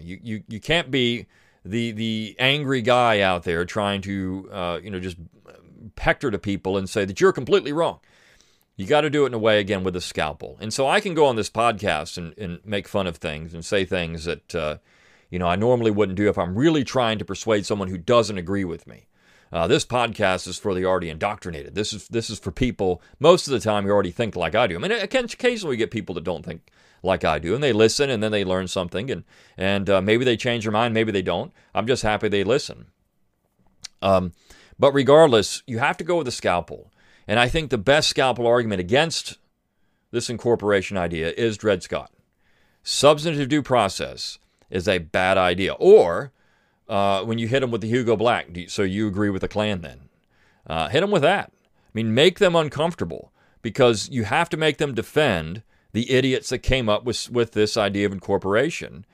You, 0.00 0.18
you, 0.22 0.42
you 0.48 0.60
can't 0.60 0.90
be 0.90 1.26
the, 1.64 1.92
the 1.92 2.36
angry 2.38 2.82
guy 2.82 3.20
out 3.20 3.44
there 3.44 3.64
trying 3.64 4.00
to, 4.02 4.48
uh, 4.52 4.80
you 4.82 4.90
know, 4.90 5.00
just 5.00 5.16
pector 5.96 6.30
to 6.30 6.38
people 6.38 6.76
and 6.76 6.88
say 6.88 7.04
that 7.04 7.20
you're 7.20 7.32
completely 7.32 7.72
wrong. 7.72 8.00
You 8.78 8.86
got 8.86 9.00
to 9.00 9.10
do 9.10 9.24
it 9.24 9.26
in 9.26 9.34
a 9.34 9.38
way, 9.38 9.58
again, 9.58 9.82
with 9.82 9.96
a 9.96 10.00
scalpel. 10.00 10.56
And 10.60 10.72
so 10.72 10.86
I 10.86 11.00
can 11.00 11.12
go 11.12 11.26
on 11.26 11.34
this 11.34 11.50
podcast 11.50 12.16
and, 12.16 12.32
and 12.38 12.60
make 12.64 12.86
fun 12.86 13.08
of 13.08 13.16
things 13.16 13.52
and 13.52 13.64
say 13.64 13.84
things 13.84 14.24
that, 14.24 14.54
uh, 14.54 14.78
you 15.30 15.38
know, 15.40 15.48
I 15.48 15.56
normally 15.56 15.90
wouldn't 15.90 16.16
do 16.16 16.28
if 16.28 16.38
I'm 16.38 16.56
really 16.56 16.84
trying 16.84 17.18
to 17.18 17.24
persuade 17.24 17.66
someone 17.66 17.88
who 17.88 17.98
doesn't 17.98 18.38
agree 18.38 18.64
with 18.64 18.86
me. 18.86 19.08
Uh, 19.52 19.66
this 19.66 19.84
podcast 19.84 20.46
is 20.46 20.58
for 20.58 20.74
the 20.74 20.84
already 20.84 21.10
indoctrinated. 21.10 21.74
This 21.74 21.92
is 21.92 22.06
this 22.08 22.30
is 22.30 22.38
for 22.38 22.52
people 22.52 23.02
most 23.18 23.48
of 23.48 23.52
the 23.52 23.60
time 23.60 23.84
who 23.84 23.90
already 23.90 24.10
think 24.10 24.36
like 24.36 24.54
I 24.54 24.66
do. 24.68 24.76
I 24.76 24.78
mean, 24.78 24.92
occasionally 24.92 25.72
we 25.72 25.76
get 25.76 25.90
people 25.90 26.14
that 26.14 26.24
don't 26.24 26.44
think 26.44 26.70
like 27.02 27.24
I 27.24 27.38
do, 27.38 27.54
and 27.54 27.62
they 27.62 27.72
listen, 27.72 28.10
and 28.10 28.22
then 28.22 28.30
they 28.30 28.44
learn 28.44 28.68
something, 28.68 29.10
and 29.10 29.24
and 29.56 29.88
uh, 29.88 30.02
maybe 30.02 30.24
they 30.24 30.36
change 30.36 30.64
their 30.64 30.72
mind, 30.72 30.94
maybe 30.94 31.12
they 31.12 31.22
don't. 31.22 31.52
I'm 31.74 31.86
just 31.86 32.02
happy 32.02 32.28
they 32.28 32.44
listen. 32.44 32.86
Um, 34.02 34.34
but 34.78 34.92
regardless, 34.92 35.62
you 35.66 35.78
have 35.78 35.96
to 35.96 36.04
go 36.04 36.18
with 36.18 36.28
a 36.28 36.32
scalpel, 36.32 36.92
and 37.28 37.38
I 37.38 37.48
think 37.48 37.68
the 37.68 37.78
best 37.78 38.08
scalpel 38.08 38.46
argument 38.46 38.80
against 38.80 39.38
this 40.10 40.30
incorporation 40.30 40.96
idea 40.96 41.30
is 41.36 41.58
Dred 41.58 41.82
Scott. 41.82 42.10
Substantive 42.82 43.50
due 43.50 43.62
process 43.62 44.38
is 44.70 44.88
a 44.88 44.98
bad 44.98 45.36
idea, 45.36 45.74
or 45.74 46.32
uh, 46.88 47.22
when 47.22 47.38
you 47.38 47.46
hit 47.46 47.60
them 47.60 47.70
with 47.70 47.82
the 47.82 47.88
Hugo 47.88 48.16
Black, 48.16 48.48
so 48.68 48.82
you 48.82 49.06
agree 49.06 49.28
with 49.28 49.42
the 49.42 49.48
Klan 49.48 49.82
then. 49.82 50.08
Uh, 50.66 50.88
hit 50.88 51.02
them 51.02 51.10
with 51.10 51.22
that. 51.22 51.52
I 51.54 51.90
mean, 51.92 52.14
make 52.14 52.38
them 52.38 52.56
uncomfortable 52.56 53.30
because 53.60 54.08
you 54.08 54.24
have 54.24 54.48
to 54.48 54.56
make 54.56 54.78
them 54.78 54.94
defend 54.94 55.62
the 55.92 56.10
idiots 56.10 56.48
that 56.48 56.58
came 56.58 56.88
up 56.88 57.04
with, 57.04 57.30
with 57.30 57.52
this 57.52 57.76
idea 57.76 58.06
of 58.06 58.12
incorporation. 58.12 59.04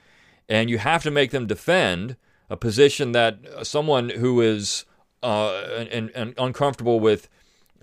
And 0.49 0.71
you 0.71 0.79
have 0.79 1.03
to 1.03 1.11
make 1.11 1.33
them 1.33 1.47
defend 1.47 2.17
a 2.49 2.57
position 2.57 3.13
that 3.13 3.39
someone 3.63 4.11
who 4.11 4.41
is 4.41 4.85
uh, 5.23 5.87
and, 5.91 6.11
and 6.11 6.35
uncomfortable 6.37 7.01
with 7.01 7.29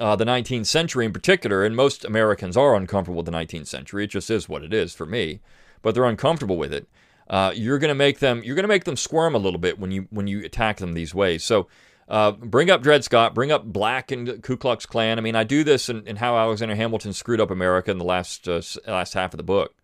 uh, 0.01 0.15
the 0.15 0.25
19th 0.25 0.65
century 0.65 1.05
in 1.05 1.13
particular, 1.13 1.63
and 1.63 1.75
most 1.75 2.03
Americans 2.03 2.57
are 2.57 2.75
uncomfortable 2.75 3.17
with 3.17 3.27
the 3.27 3.31
19th 3.31 3.67
century. 3.67 4.05
It 4.05 4.07
just 4.07 4.31
is 4.31 4.49
what 4.49 4.63
it 4.63 4.73
is 4.73 4.95
for 4.95 5.05
me, 5.05 5.41
but 5.83 5.93
they're 5.93 6.05
uncomfortable 6.05 6.57
with 6.57 6.73
it. 6.73 6.89
Uh, 7.29 7.51
you're 7.55 7.77
going 7.77 7.89
to 7.89 7.95
make 7.95 8.19
them 8.19 8.41
you're 8.43 8.55
going 8.55 8.63
to 8.63 8.67
make 8.67 8.83
them 8.83 8.97
squirm 8.97 9.35
a 9.35 9.37
little 9.37 9.59
bit 9.59 9.79
when 9.79 9.91
you 9.91 10.07
when 10.09 10.27
you 10.27 10.43
attack 10.43 10.77
them 10.77 10.93
these 10.93 11.13
ways. 11.13 11.43
So 11.43 11.67
uh, 12.09 12.31
bring 12.31 12.71
up 12.71 12.81
Dred 12.81 13.03
Scott, 13.03 13.35
bring 13.35 13.51
up 13.51 13.63
Black 13.63 14.11
and 14.11 14.41
Ku 14.41 14.57
Klux 14.57 14.85
Klan. 14.87 15.19
I 15.19 15.21
mean, 15.21 15.35
I 15.35 15.43
do 15.43 15.63
this 15.63 15.87
in, 15.87 16.05
in 16.07 16.15
how 16.17 16.35
Alexander 16.35 16.75
Hamilton 16.75 17.13
screwed 17.13 17.39
up 17.39 17.51
America 17.51 17.91
in 17.91 17.99
the 17.99 18.03
last 18.03 18.49
uh, 18.49 18.61
last 18.87 19.13
half 19.13 19.33
of 19.33 19.37
the 19.37 19.43
book. 19.43 19.75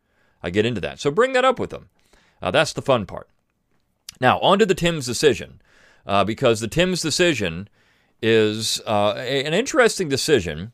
I 0.42 0.50
get 0.50 0.66
into 0.66 0.82
that. 0.82 1.00
So 1.00 1.12
bring 1.12 1.34
that 1.34 1.46
up 1.46 1.60
with 1.60 1.70
them. 1.70 1.90
Uh, 2.42 2.52
that's 2.52 2.74
the 2.74 2.82
fun 2.82 3.06
part. 3.06 3.30
Now, 4.20 4.40
on 4.40 4.58
to 4.60 4.66
the 4.66 4.76
Timbs 4.76 5.06
decision, 5.06 5.62
uh, 6.06 6.24
because 6.24 6.60
the 6.60 6.68
Timbs 6.68 7.02
decision 7.02 7.70
is 8.22 8.82
uh, 8.86 9.14
a, 9.18 9.44
an 9.44 9.54
interesting 9.54 10.10
decision. 10.10 10.72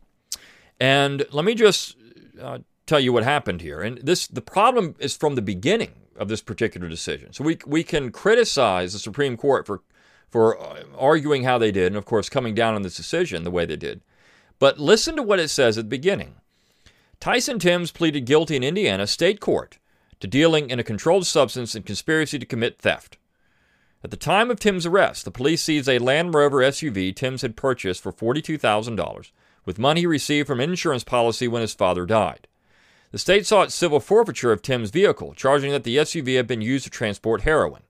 And 0.80 1.26
let 1.32 1.46
me 1.46 1.56
just 1.56 1.96
uh, 2.42 2.60
tell 2.86 3.00
you 3.00 3.14
what 3.14 3.24
happened 3.24 3.62
here. 3.62 3.82
And 3.82 3.98
this 4.00 4.28
the 4.28 4.42
problem 4.42 4.96
is 5.00 5.16
from 5.16 5.36
the 5.36 5.42
beginning 5.42 5.94
of 6.16 6.28
this 6.28 6.42
particular 6.42 6.90
decision. 6.90 7.34
So 7.34 7.44
we 7.44 7.58
we 7.66 7.84
can 7.84 8.12
criticize 8.12 8.94
the 8.94 9.00
Supreme 9.00 9.38
Court 9.38 9.66
for 9.66 9.82
for 10.30 10.58
arguing 10.98 11.44
how 11.44 11.60
they 11.60 11.72
did, 11.72 11.88
and 11.88 11.96
of 11.96 12.06
course, 12.06 12.28
coming 12.28 12.56
down 12.56 12.74
on 12.74 12.82
this 12.82 12.98
decision 12.98 13.44
the 13.44 13.52
way 13.52 13.66
they 13.66 13.76
did. 13.76 14.02
But 14.58 14.80
listen 14.80 15.16
to 15.16 15.24
what 15.24 15.40
it 15.40 15.50
says 15.50 15.78
at 15.78 15.86
the 15.86 15.90
beginning. 15.90 16.36
Tyson 17.20 17.60
Timbs 17.60 17.92
pleaded 17.92 18.26
guilty 18.26 18.56
in 18.56 18.64
Indiana 18.64 19.08
state 19.08 19.40
court 19.40 19.78
to 20.20 20.28
dealing 20.28 20.70
in 20.70 20.80
a 20.80 20.84
controlled 20.84 21.28
substance 21.28 21.76
and 21.76 21.86
conspiracy 21.86 22.40
to 22.40 22.46
commit 22.46 22.80
theft. 22.80 23.18
At 24.04 24.12
the 24.12 24.18
time 24.18 24.52
of 24.52 24.60
Timbs 24.60 24.86
arrest, 24.86 25.24
the 25.24 25.32
police 25.32 25.62
seized 25.62 25.88
a 25.88 25.98
Land 25.98 26.34
Rover 26.34 26.58
SUV 26.58 27.16
Timbs 27.16 27.42
had 27.42 27.56
purchased 27.56 28.02
for 28.02 28.12
$42,000 28.12 29.32
with 29.66 29.80
money 29.80 30.02
he 30.02 30.06
received 30.06 30.48
from 30.48 30.60
an 30.60 30.72
insurance 30.72 31.06
policy 31.06 31.48
when 31.48 31.62
his 31.62 31.74
father 31.74 32.06
died. 32.06 32.50
The 33.12 33.18
state 33.18 33.46
sought 33.46 33.72
civil 33.72 34.02
forfeiture 34.02 34.52
of 34.52 34.62
Timbs 34.62 34.90
vehicle, 34.90 35.34
charging 35.36 35.72
that 35.72 35.86
the 35.86 35.96
SUV 35.96 36.36
had 36.36 36.48
been 36.48 36.60
used 36.60 36.84
to 36.84 36.90
transport 36.90 37.44
heroin. 37.44 37.84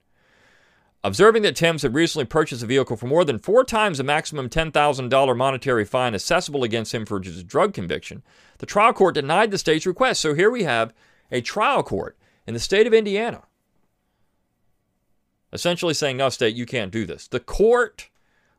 Observing 1.03 1.41
that 1.43 1.55
Timbs 1.55 1.81
had 1.81 1.95
recently 1.95 2.25
purchased 2.25 2.61
a 2.61 2.67
vehicle 2.67 2.95
for 2.95 3.07
more 3.07 3.25
than 3.25 3.39
four 3.39 3.63
times 3.63 3.97
the 3.97 4.03
maximum 4.03 4.49
$10,000 4.49 5.35
monetary 5.35 5.83
fine 5.83 6.13
assessable 6.13 6.63
against 6.63 6.93
him 6.93 7.07
for 7.07 7.19
his 7.19 7.43
drug 7.43 7.73
conviction, 7.73 8.21
the 8.59 8.67
trial 8.67 8.93
court 8.93 9.15
denied 9.15 9.49
the 9.49 9.57
state's 9.57 9.87
request. 9.87 10.21
So 10.21 10.35
here 10.35 10.51
we 10.51 10.61
have 10.61 10.93
a 11.31 11.41
trial 11.41 11.81
court 11.81 12.15
in 12.45 12.53
the 12.53 12.59
state 12.59 12.85
of 12.85 12.93
Indiana 12.93 13.41
essentially 15.53 15.93
saying, 15.93 16.17
no, 16.17 16.27
state, 16.29 16.55
you 16.55 16.65
can't 16.65 16.91
do 16.91 17.05
this. 17.05 17.27
The 17.27 17.39
court, 17.39 18.09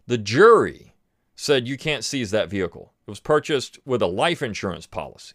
the 0.07 0.17
jury 0.17 0.95
said 1.35 1.69
you 1.69 1.77
can't 1.77 2.05
seize 2.05 2.31
that 2.31 2.49
vehicle. 2.49 2.93
It 3.07 3.11
was 3.11 3.21
purchased 3.21 3.79
with 3.85 4.01
a 4.01 4.07
life 4.07 4.43
insurance 4.43 4.87
policy. 4.87 5.35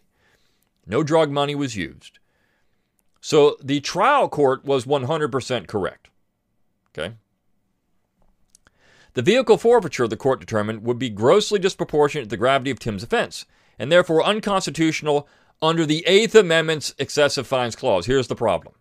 No 0.87 1.03
drug 1.03 1.29
money 1.29 1.53
was 1.53 1.75
used. 1.75 2.17
So 3.21 3.57
the 3.61 3.81
trial 3.81 4.29
court 4.29 4.63
was 4.63 4.85
100% 4.85 5.67
correct. 5.67 6.09
Okay. 6.97 7.15
The 9.13 9.21
vehicle 9.21 9.57
forfeiture, 9.57 10.07
the 10.07 10.15
court 10.15 10.39
determined, 10.39 10.83
would 10.83 10.97
be 10.97 11.09
grossly 11.09 11.59
disproportionate 11.59 12.25
to 12.25 12.29
the 12.29 12.37
gravity 12.37 12.71
of 12.71 12.79
Timbs 12.79 13.03
offense, 13.03 13.45
and 13.77 13.91
therefore 13.91 14.23
unconstitutional 14.23 15.27
under 15.61 15.85
the 15.85 16.03
Eighth 16.07 16.33
Amendment's 16.35 16.95
excessive 16.97 17.45
fines 17.45 17.75
clause. 17.75 18.05
Here's 18.05 18.27
the 18.27 18.35
problem. 18.35 18.75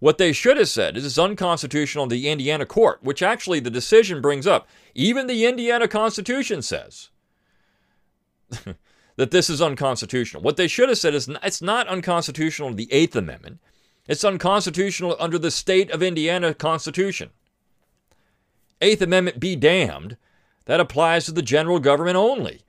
What 0.00 0.18
they 0.18 0.32
should 0.32 0.56
have 0.56 0.68
said 0.68 0.96
is 0.96 1.06
it's 1.06 1.18
unconstitutional 1.18 2.04
in 2.04 2.10
the 2.10 2.28
Indiana 2.28 2.66
court, 2.66 3.02
which 3.02 3.22
actually 3.22 3.60
the 3.60 3.70
decision 3.70 4.20
brings 4.20 4.46
up. 4.46 4.68
Even 4.94 5.26
the 5.26 5.46
Indiana 5.46 5.88
Constitution 5.88 6.62
says 6.62 7.10
that 9.16 9.30
this 9.30 9.48
is 9.48 9.62
unconstitutional. 9.62 10.42
What 10.42 10.56
they 10.56 10.68
should 10.68 10.88
have 10.88 10.98
said 10.98 11.14
is 11.14 11.28
it's 11.42 11.62
not 11.62 11.88
unconstitutional 11.88 12.70
in 12.70 12.76
the 12.76 12.92
Eighth 12.92 13.16
Amendment. 13.16 13.60
It's 14.06 14.24
unconstitutional 14.24 15.16
under 15.18 15.38
the 15.38 15.50
state 15.50 15.90
of 15.90 16.02
Indiana 16.02 16.52
Constitution. 16.52 17.30
Eighth 18.80 19.00
Amendment 19.00 19.40
be 19.40 19.56
damned. 19.56 20.16
That 20.66 20.80
applies 20.80 21.26
to 21.26 21.32
the 21.32 21.42
general 21.42 21.78
government 21.78 22.16
only, 22.16 22.62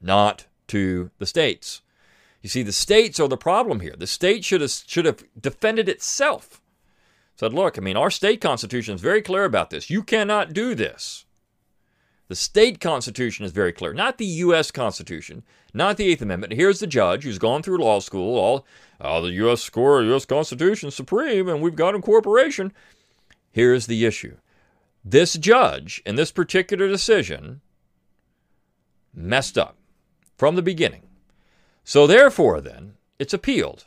not 0.00 0.46
to 0.68 1.10
the 1.18 1.24
states. 1.24 1.80
You 2.42 2.48
see, 2.48 2.62
the 2.62 2.72
states 2.72 3.20
are 3.20 3.28
the 3.28 3.36
problem 3.36 3.80
here. 3.80 3.94
The 3.96 4.06
state 4.06 4.44
should 4.44 4.60
have, 4.60 4.70
should 4.70 5.04
have 5.04 5.24
defended 5.38 5.88
itself. 5.88 6.60
Said, 7.36 7.52
look, 7.52 7.78
I 7.78 7.80
mean, 7.80 7.96
our 7.96 8.10
state 8.10 8.40
constitution 8.40 8.94
is 8.94 9.00
very 9.00 9.22
clear 9.22 9.44
about 9.44 9.70
this. 9.70 9.90
You 9.90 10.02
cannot 10.02 10.52
do 10.52 10.74
this. 10.74 11.24
The 12.28 12.36
state 12.36 12.80
constitution 12.80 13.44
is 13.44 13.50
very 13.50 13.72
clear, 13.72 13.92
not 13.92 14.18
the 14.18 14.26
U.S. 14.26 14.70
Constitution, 14.70 15.42
not 15.74 15.96
the 15.96 16.06
Eighth 16.06 16.22
Amendment. 16.22 16.52
Here's 16.52 16.78
the 16.78 16.86
judge 16.86 17.24
who's 17.24 17.38
gone 17.38 17.60
through 17.60 17.78
law 17.78 17.98
school, 17.98 18.38
all, 18.38 18.66
oh, 19.00 19.20
the 19.20 19.32
U.S. 19.32 19.62
score, 19.62 20.00
U.S. 20.02 20.26
Constitution 20.26 20.92
supreme, 20.92 21.48
and 21.48 21.60
we've 21.60 21.74
got 21.74 21.96
incorporation. 21.96 22.72
Here's 23.50 23.86
the 23.86 24.04
issue 24.04 24.36
this 25.04 25.34
judge 25.34 26.02
in 26.06 26.14
this 26.14 26.30
particular 26.30 26.86
decision 26.86 27.62
messed 29.12 29.58
up 29.58 29.76
from 30.36 30.54
the 30.54 30.62
beginning. 30.62 31.02
So, 31.84 32.06
therefore, 32.06 32.60
then, 32.60 32.94
it's 33.18 33.34
appealed. 33.34 33.86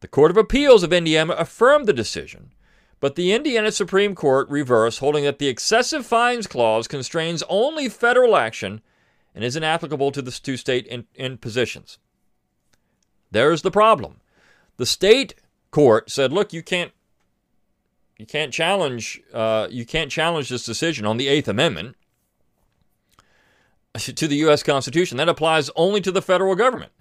The 0.00 0.08
Court 0.08 0.30
of 0.30 0.36
Appeals 0.36 0.82
of 0.82 0.92
Indiana 0.92 1.34
affirmed 1.34 1.86
the 1.86 1.92
decision, 1.92 2.52
but 2.98 3.14
the 3.14 3.32
Indiana 3.32 3.70
Supreme 3.70 4.14
Court 4.14 4.48
reversed, 4.48 4.98
holding 4.98 5.24
that 5.24 5.38
the 5.38 5.48
excessive 5.48 6.04
fines 6.04 6.46
clause 6.46 6.88
constrains 6.88 7.42
only 7.48 7.88
federal 7.88 8.36
action 8.36 8.80
and 9.34 9.44
is 9.44 9.56
inapplicable 9.56 10.10
to 10.12 10.22
the 10.22 10.30
two 10.30 10.56
state 10.56 10.86
in, 10.86 11.06
impositions. 11.14 11.98
There's 13.30 13.62
the 13.62 13.70
problem. 13.70 14.20
The 14.76 14.86
state 14.86 15.34
court 15.70 16.10
said, 16.10 16.32
"Look, 16.32 16.52
you 16.52 16.62
can't 16.62 16.92
you 18.18 18.26
can't 18.26 18.52
challenge 18.52 19.20
uh, 19.32 19.68
you 19.70 19.86
can't 19.86 20.10
challenge 20.10 20.48
this 20.48 20.64
decision 20.64 21.06
on 21.06 21.16
the 21.16 21.28
Eighth 21.28 21.48
Amendment 21.48 21.96
to 23.94 24.28
the 24.28 24.36
U.S. 24.36 24.62
Constitution. 24.62 25.18
That 25.18 25.28
applies 25.28 25.70
only 25.76 26.00
to 26.00 26.12
the 26.12 26.22
federal 26.22 26.54
government, 26.54 26.92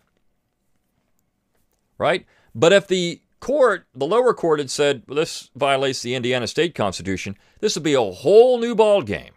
right? 1.97 2.25
But 2.53 2.73
if 2.73 2.87
the 2.87 3.21
court, 3.39 3.87
the 3.95 4.05
lower 4.05 4.33
court, 4.33 4.59
had 4.59 4.69
said 4.69 5.03
well, 5.07 5.15
this 5.15 5.49
violates 5.55 6.01
the 6.01 6.15
Indiana 6.15 6.47
State 6.47 6.75
Constitution, 6.75 7.37
this 7.59 7.75
would 7.75 7.83
be 7.83 7.93
a 7.93 8.01
whole 8.01 8.59
new 8.59 8.75
ball 8.75 9.01
game, 9.01 9.33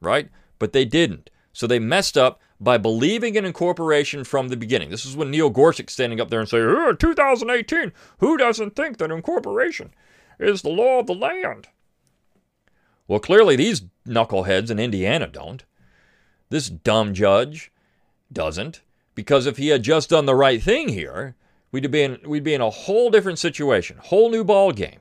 right? 0.00 0.28
But 0.58 0.72
they 0.72 0.84
didn't, 0.84 1.30
so 1.52 1.66
they 1.66 1.78
messed 1.78 2.16
up 2.16 2.40
by 2.58 2.78
believing 2.78 3.34
in 3.34 3.44
incorporation 3.44 4.24
from 4.24 4.48
the 4.48 4.56
beginning. 4.56 4.90
This 4.90 5.04
is 5.04 5.16
when 5.16 5.30
Neil 5.30 5.50
Gorsuch 5.50 5.90
standing 5.90 6.20
up 6.20 6.30
there 6.30 6.40
and 6.40 6.48
saying, 6.48 6.64
oh, 6.66 6.92
2018, 6.94 7.92
who 8.18 8.36
doesn't 8.36 8.74
think 8.74 8.96
that 8.96 9.10
incorporation 9.10 9.92
is 10.38 10.62
the 10.62 10.70
law 10.70 11.00
of 11.00 11.06
the 11.06 11.14
land. 11.14 11.68
Well, 13.08 13.20
clearly 13.20 13.56
these 13.56 13.82
knuckleheads 14.06 14.70
in 14.70 14.78
Indiana 14.78 15.26
don't. 15.26 15.64
This 16.48 16.68
dumb 16.68 17.14
judge 17.14 17.72
doesn't, 18.32 18.82
because 19.14 19.46
if 19.46 19.56
he 19.56 19.68
had 19.68 19.82
just 19.82 20.10
done 20.10 20.26
the 20.26 20.34
right 20.34 20.62
thing 20.62 20.88
here, 20.88 21.34
we'd 21.72 21.90
be 21.90 22.02
in, 22.02 22.18
we'd 22.24 22.44
be 22.44 22.54
in 22.54 22.60
a 22.60 22.70
whole 22.70 23.10
different 23.10 23.38
situation, 23.38 23.98
whole 24.00 24.30
new 24.30 24.44
ball 24.44 24.72
game. 24.72 25.00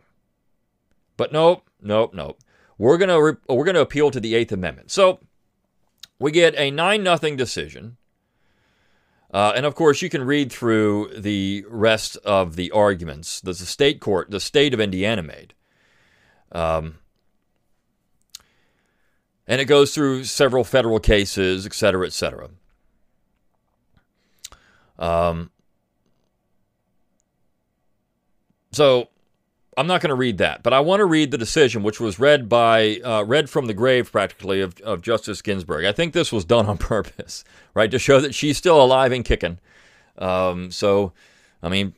But 1.17 1.31
nope, 1.31 1.63
nope, 1.81 2.13
nope. 2.13 2.39
We're 2.77 2.97
gonna 2.97 3.21
re- 3.21 3.37
we're 3.47 3.65
gonna 3.65 3.81
appeal 3.81 4.11
to 4.11 4.19
the 4.19 4.35
Eighth 4.35 4.51
Amendment. 4.51 4.91
So 4.91 5.19
we 6.19 6.31
get 6.31 6.55
a 6.57 6.71
nine 6.71 7.03
nothing 7.03 7.35
decision. 7.35 7.97
Uh, 9.33 9.51
and 9.55 9.65
of 9.65 9.75
course, 9.75 10.01
you 10.01 10.09
can 10.09 10.23
read 10.23 10.51
through 10.51 11.11
the 11.17 11.65
rest 11.69 12.15
of 12.23 12.55
the 12.55 12.71
arguments 12.71 13.41
that 13.41 13.57
the 13.57 13.65
state 13.65 13.99
court, 13.99 14.31
the 14.31 14.39
state 14.39 14.73
of 14.73 14.79
Indiana, 14.79 15.23
made. 15.23 15.53
Um, 16.51 16.99
and 19.47 19.61
it 19.61 19.65
goes 19.65 19.93
through 19.93 20.23
several 20.23 20.63
federal 20.63 20.99
cases, 20.99 21.65
et 21.65 21.73
cetera, 21.73 22.05
et 22.05 22.13
cetera. 22.13 22.49
Um, 24.97 25.51
so 28.71 29.09
I'm 29.77 29.87
not 29.87 30.01
going 30.01 30.09
to 30.09 30.15
read 30.15 30.37
that, 30.37 30.63
but 30.63 30.73
I 30.73 30.79
want 30.79 31.01
to 31.01 31.05
read 31.05 31.31
the 31.31 31.37
decision, 31.37 31.83
which 31.83 31.99
was 31.99 32.19
read 32.19 32.47
by 32.47 32.99
uh, 33.03 33.23
read 33.23 33.49
from 33.49 33.65
the 33.65 33.73
grave 33.73 34.11
practically 34.11 34.61
of, 34.61 34.79
of 34.81 35.01
Justice 35.01 35.41
Ginsburg. 35.41 35.85
I 35.85 35.91
think 35.91 36.13
this 36.13 36.31
was 36.31 36.45
done 36.45 36.65
on 36.65 36.77
purpose, 36.79 37.43
right, 37.73 37.91
to 37.91 37.99
show 37.99 38.21
that 38.21 38.33
she's 38.33 38.57
still 38.57 38.81
alive 38.81 39.11
and 39.11 39.25
kicking. 39.25 39.59
Um, 40.17 40.71
so, 40.71 41.11
I 41.61 41.67
mean, 41.67 41.93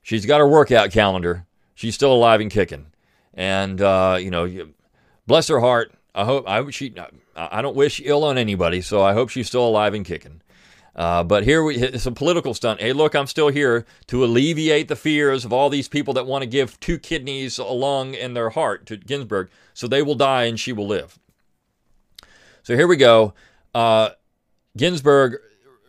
she's 0.00 0.24
got 0.24 0.38
her 0.38 0.48
workout 0.48 0.90
calendar. 0.90 1.46
She's 1.74 1.94
still 1.94 2.12
alive 2.12 2.40
and 2.40 2.50
kicking, 2.50 2.86
and 3.34 3.80
uh, 3.80 4.16
you 4.18 4.30
know, 4.30 4.68
bless 5.26 5.48
her 5.48 5.60
heart. 5.60 5.92
I 6.14 6.24
hope 6.24 6.48
I 6.48 6.68
she 6.70 6.94
I 7.34 7.62
don't 7.62 7.76
wish 7.76 8.00
ill 8.04 8.24
on 8.24 8.38
anybody, 8.38 8.80
so 8.80 9.02
I 9.02 9.12
hope 9.12 9.30
she's 9.30 9.48
still 9.48 9.66
alive 9.66 9.94
and 9.94 10.04
kicking. 10.04 10.42
Uh, 10.94 11.24
but 11.24 11.44
here 11.44 11.64
we, 11.64 11.76
it's 11.76 12.04
a 12.04 12.12
political 12.12 12.52
stunt. 12.52 12.80
Hey, 12.80 12.92
look, 12.92 13.14
I'm 13.14 13.26
still 13.26 13.48
here 13.48 13.86
to 14.08 14.24
alleviate 14.24 14.88
the 14.88 14.96
fears 14.96 15.44
of 15.44 15.52
all 15.52 15.70
these 15.70 15.88
people 15.88 16.12
that 16.14 16.26
want 16.26 16.42
to 16.42 16.46
give 16.46 16.78
two 16.80 16.98
kidneys, 16.98 17.56
a 17.58 17.64
lung, 17.64 18.14
and 18.14 18.36
their 18.36 18.50
heart 18.50 18.84
to 18.86 18.98
Ginsburg, 18.98 19.48
so 19.72 19.88
they 19.88 20.02
will 20.02 20.14
die 20.14 20.44
and 20.44 20.60
she 20.60 20.72
will 20.72 20.86
live. 20.86 21.18
So 22.62 22.76
here 22.76 22.86
we 22.86 22.96
go. 22.96 23.32
Uh, 23.74 24.10
Ginsburg 24.76 25.38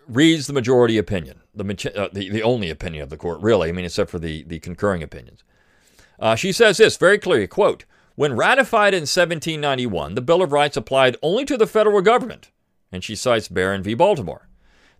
reads 0.07 0.47
the 0.47 0.53
majority 0.53 0.97
opinion, 0.97 1.41
the, 1.53 1.91
uh, 1.95 2.07
the, 2.13 2.29
the 2.29 2.43
only 2.43 2.69
opinion 2.69 3.03
of 3.03 3.09
the 3.09 3.17
court, 3.17 3.41
really. 3.41 3.67
I 3.67 3.71
mean, 3.73 3.85
except 3.85 4.09
for 4.09 4.19
the, 4.19 4.43
the 4.43 4.59
concurring 4.59 5.03
opinions. 5.03 5.43
Uh, 6.17 6.35
she 6.35 6.53
says 6.53 6.77
this 6.77 6.95
very 6.95 7.17
clearly, 7.17 7.47
quote, 7.47 7.83
when 8.15 8.35
ratified 8.35 8.93
in 8.93 9.01
1791, 9.01 10.15
the 10.15 10.21
Bill 10.21 10.41
of 10.41 10.51
Rights 10.51 10.77
applied 10.77 11.17
only 11.21 11.45
to 11.45 11.57
the 11.57 11.67
federal 11.67 12.01
government, 12.01 12.51
and 12.91 13.03
she 13.03 13.15
cites 13.15 13.47
Barron 13.47 13.81
v. 13.81 13.93
Baltimore. 13.93 14.47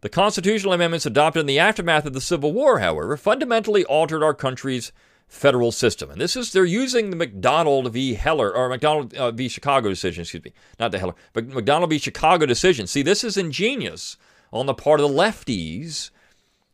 The 0.02 0.10
constitutional 0.10 0.74
amendments 0.74 1.06
adopted 1.06 1.42
in 1.42 1.46
the 1.46 1.60
aftermath 1.60 2.06
of 2.06 2.14
the 2.14 2.22
Civil 2.22 2.52
War, 2.52 2.80
however, 2.80 3.16
fundamentally 3.16 3.86
altered 3.86 4.24
our 4.24 4.34
country's 4.34 4.92
federal 5.28 5.72
system. 5.72 6.12
And 6.12 6.20
this 6.20 6.36
is, 6.36 6.52
they're 6.52 6.66
using 6.66 7.10
the 7.10 7.16
McDonald 7.16 7.92
v. 7.94 8.16
Heller, 8.16 8.54
or 8.54 8.68
McDonald 8.68 9.14
uh, 9.14 9.32
v. 9.32 9.48
Chicago 9.48 9.90
decision, 9.90 10.24
excuse 10.24 10.44
me, 10.44 10.54
not 10.80 10.92
the 10.92 11.00
Heller, 11.00 11.16
but 11.34 11.48
McDonald 11.48 11.90
v. 11.90 12.00
Chicago 12.00 12.46
decision. 12.46 12.86
See, 12.88 13.02
this 13.02 13.24
is 13.24 13.38
ingenious 13.38 14.18
on 14.52 14.66
the 14.66 14.74
part 14.74 15.00
of 15.00 15.10
the 15.10 15.16
lefties 15.16 16.12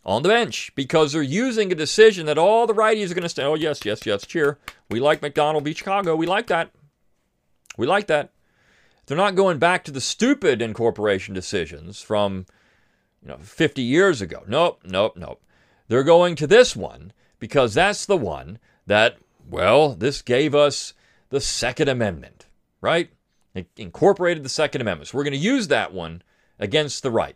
on 0.10 0.24
the 0.24 0.30
bench 0.30 0.72
because 0.76 1.14
they're 1.14 1.22
using 1.22 1.72
a 1.72 1.76
decision 1.76 2.26
that 2.26 2.38
all 2.38 2.66
the 2.66 2.74
righties 2.74 3.12
are 3.12 3.14
going 3.14 3.22
to 3.22 3.30
say, 3.30 3.44
oh, 3.44 3.54
yes, 3.54 3.86
yes, 3.86 4.06
yes, 4.06 4.26
cheer. 4.26 4.58
We 4.90 5.00
like 5.00 5.22
McDonald 5.22 5.64
v. 5.64 5.74
Chicago. 5.74 6.16
We 6.16 6.26
like 6.26 6.48
that. 6.48 6.72
We 7.78 7.86
like 7.86 8.08
that. 8.08 8.32
They're 9.06 9.16
not 9.16 9.36
going 9.36 9.60
back 9.60 9.84
to 9.84 9.92
the 9.92 10.02
stupid 10.02 10.62
incorporation 10.62 11.34
decisions 11.34 12.02
from 12.02 12.46
you 13.22 13.30
know 13.30 13.38
50 13.38 13.82
years 13.82 14.22
ago. 14.22 14.44
Nope, 14.48 14.82
nope, 14.84 15.16
nope. 15.16 15.42
They're 15.88 16.04
going 16.04 16.36
to 16.36 16.48
this 16.48 16.76
one 16.76 17.14
because 17.38 17.74
that's 17.74 18.06
the 18.06 18.18
one 18.18 18.60
that, 18.86 19.18
well, 19.48 19.94
this 19.94 20.22
gave 20.22 20.54
us 20.54 20.94
the 21.30 21.42
Second 21.42 21.88
Amendment, 21.88 22.48
right? 22.82 23.10
It 23.54 23.68
incorporated 23.78 24.44
the 24.44 24.50
Second 24.50 24.82
Amendment. 24.82 25.10
So 25.10 25.18
we're 25.18 25.24
going 25.24 25.34
to 25.34 25.40
use 25.40 25.68
that 25.68 25.94
one 25.94 26.22
against 26.60 27.02
the 27.02 27.12
right. 27.12 27.36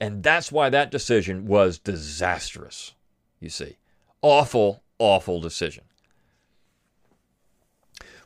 And 0.00 0.22
that's 0.22 0.50
why 0.50 0.70
that 0.70 0.90
decision 0.90 1.46
was 1.46 1.78
disastrous, 1.78 2.94
you 3.38 3.50
see. 3.50 3.76
Awful, 4.22 4.82
awful 4.98 5.40
decision. 5.40 5.84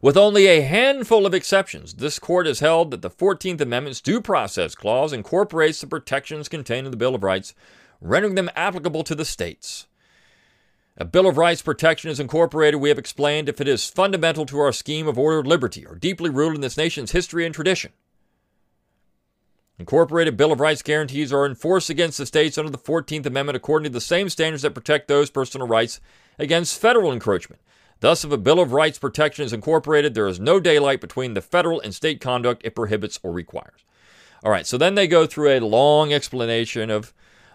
With 0.01 0.17
only 0.17 0.47
a 0.47 0.61
handful 0.61 1.25
of 1.25 1.35
exceptions, 1.35 1.95
this 1.95 2.19
court 2.19 2.47
has 2.47 2.61
held 2.61 2.91
that 2.91 3.03
the 3.03 3.11
14th 3.11 3.61
Amendment's 3.61 4.03
Due 4.03 4.21
Process 4.21 4.75
Clause 4.75 5.13
incorporates 5.13 5.81
the 5.81 5.87
protections 5.87 6.49
contained 6.49 6.87
in 6.87 6.91
the 6.91 6.97
Bill 6.97 7.15
of 7.15 7.25
Rights, 7.25 7.55
rendering 8.01 8.35
them 8.35 8.51
applicable 8.55 9.03
to 9.05 9.15
the 9.15 9.25
states. 9.25 9.87
A 10.97 11.05
Bill 11.05 11.27
of 11.27 11.39
Rights 11.39 11.63
protection 11.63 12.11
is 12.11 12.21
incorporated, 12.21 12.81
we 12.81 12.91
have 12.91 12.99
explained, 12.99 13.49
if 13.49 13.61
it 13.61 13.67
is 13.67 13.89
fundamental 13.89 14.47
to 14.47 14.59
our 14.59 14.73
scheme 14.73 15.09
of 15.09 15.19
ordered 15.19 15.47
liberty 15.47 15.85
or 15.85 15.97
deeply 15.97 16.31
rooted 16.31 16.57
in 16.57 16.61
this 16.61 16.77
nation's 16.77 17.13
history 17.13 17.47
and 17.47 17.55
tradition. 17.55 17.93
Incorporated 19.79 20.37
Bill 20.37 20.53
of 20.53 20.61
Rights 20.61 20.83
guarantees 20.83 21.33
are 21.33 21.45
enforced 21.45 21.91
against 21.91 22.19
the 22.19 22.27
states 22.27 22.57
under 22.59 22.71
the 22.71 22.79
14th 22.79 23.27
Amendment 23.27 23.57
according 23.57 23.85
to 23.85 23.91
the 23.91 24.01
same 24.01 24.29
standards 24.29 24.63
that 24.63 24.75
protect 24.75 25.09
those 25.09 25.31
personal 25.31 25.67
rights 25.67 26.01
against 26.39 26.81
federal 26.81 27.11
encroachment. 27.11 27.61
Thus, 28.01 28.25
if 28.25 28.31
a 28.31 28.39
Bill 28.39 28.61
of 28.61 28.73
Rights 28.73 28.99
protection 28.99 29.45
is 29.45 29.53
incorporated, 29.53 30.15
there 30.15 30.29
is 30.29 30.39
no 30.39 30.61
daylight 30.61 31.01
between 31.01 31.35
the 31.35 31.41
federal 31.41 31.81
and 31.81 31.95
state 31.95 32.21
conduct 32.21 32.63
it 32.65 32.75
prohibits 32.75 33.19
or 33.23 33.33
requires. 33.33 33.85
All 34.45 34.53
right, 34.53 34.67
so 34.67 34.79
then 34.79 34.95
they 34.95 35.09
go 35.09 35.27
through 35.27 35.51
a 35.51 35.61
long 35.61 36.13
explanation 36.13 36.91
of 36.91 37.15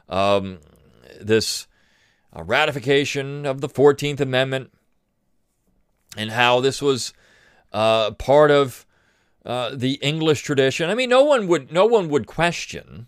um, 0.09 0.59
this 1.21 1.67
uh, 2.35 2.43
ratification 2.43 3.45
of 3.45 3.61
the 3.61 3.69
14th 3.69 4.19
Amendment 4.19 4.71
and 6.17 6.31
how 6.31 6.59
this 6.59 6.81
was 6.81 7.13
uh, 7.71 8.11
part 8.11 8.51
of 8.51 8.85
uh, 9.45 9.71
the 9.73 9.93
English 9.95 10.41
tradition. 10.41 10.89
I 10.89 10.95
mean, 10.95 11.09
no 11.09 11.23
one 11.23 11.47
would 11.47 11.71
no 11.71 11.85
one 11.85 12.09
would 12.09 12.27
question 12.27 13.07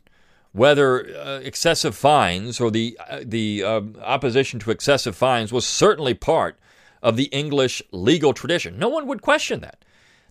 whether 0.53 1.15
uh, 1.17 1.39
excessive 1.39 1.95
fines 1.95 2.59
or 2.59 2.71
the 2.71 2.97
uh, 3.09 3.21
the 3.23 3.63
um, 3.63 3.95
opposition 4.01 4.59
to 4.59 4.71
excessive 4.71 5.15
fines 5.15 5.51
was 5.51 5.65
certainly 5.65 6.13
part 6.13 6.57
of 7.01 7.17
the 7.17 7.25
English 7.25 7.81
legal 7.91 8.33
tradition. 8.33 8.77
No 8.77 8.89
one 8.89 9.07
would 9.07 9.21
question 9.21 9.61
that. 9.61 9.83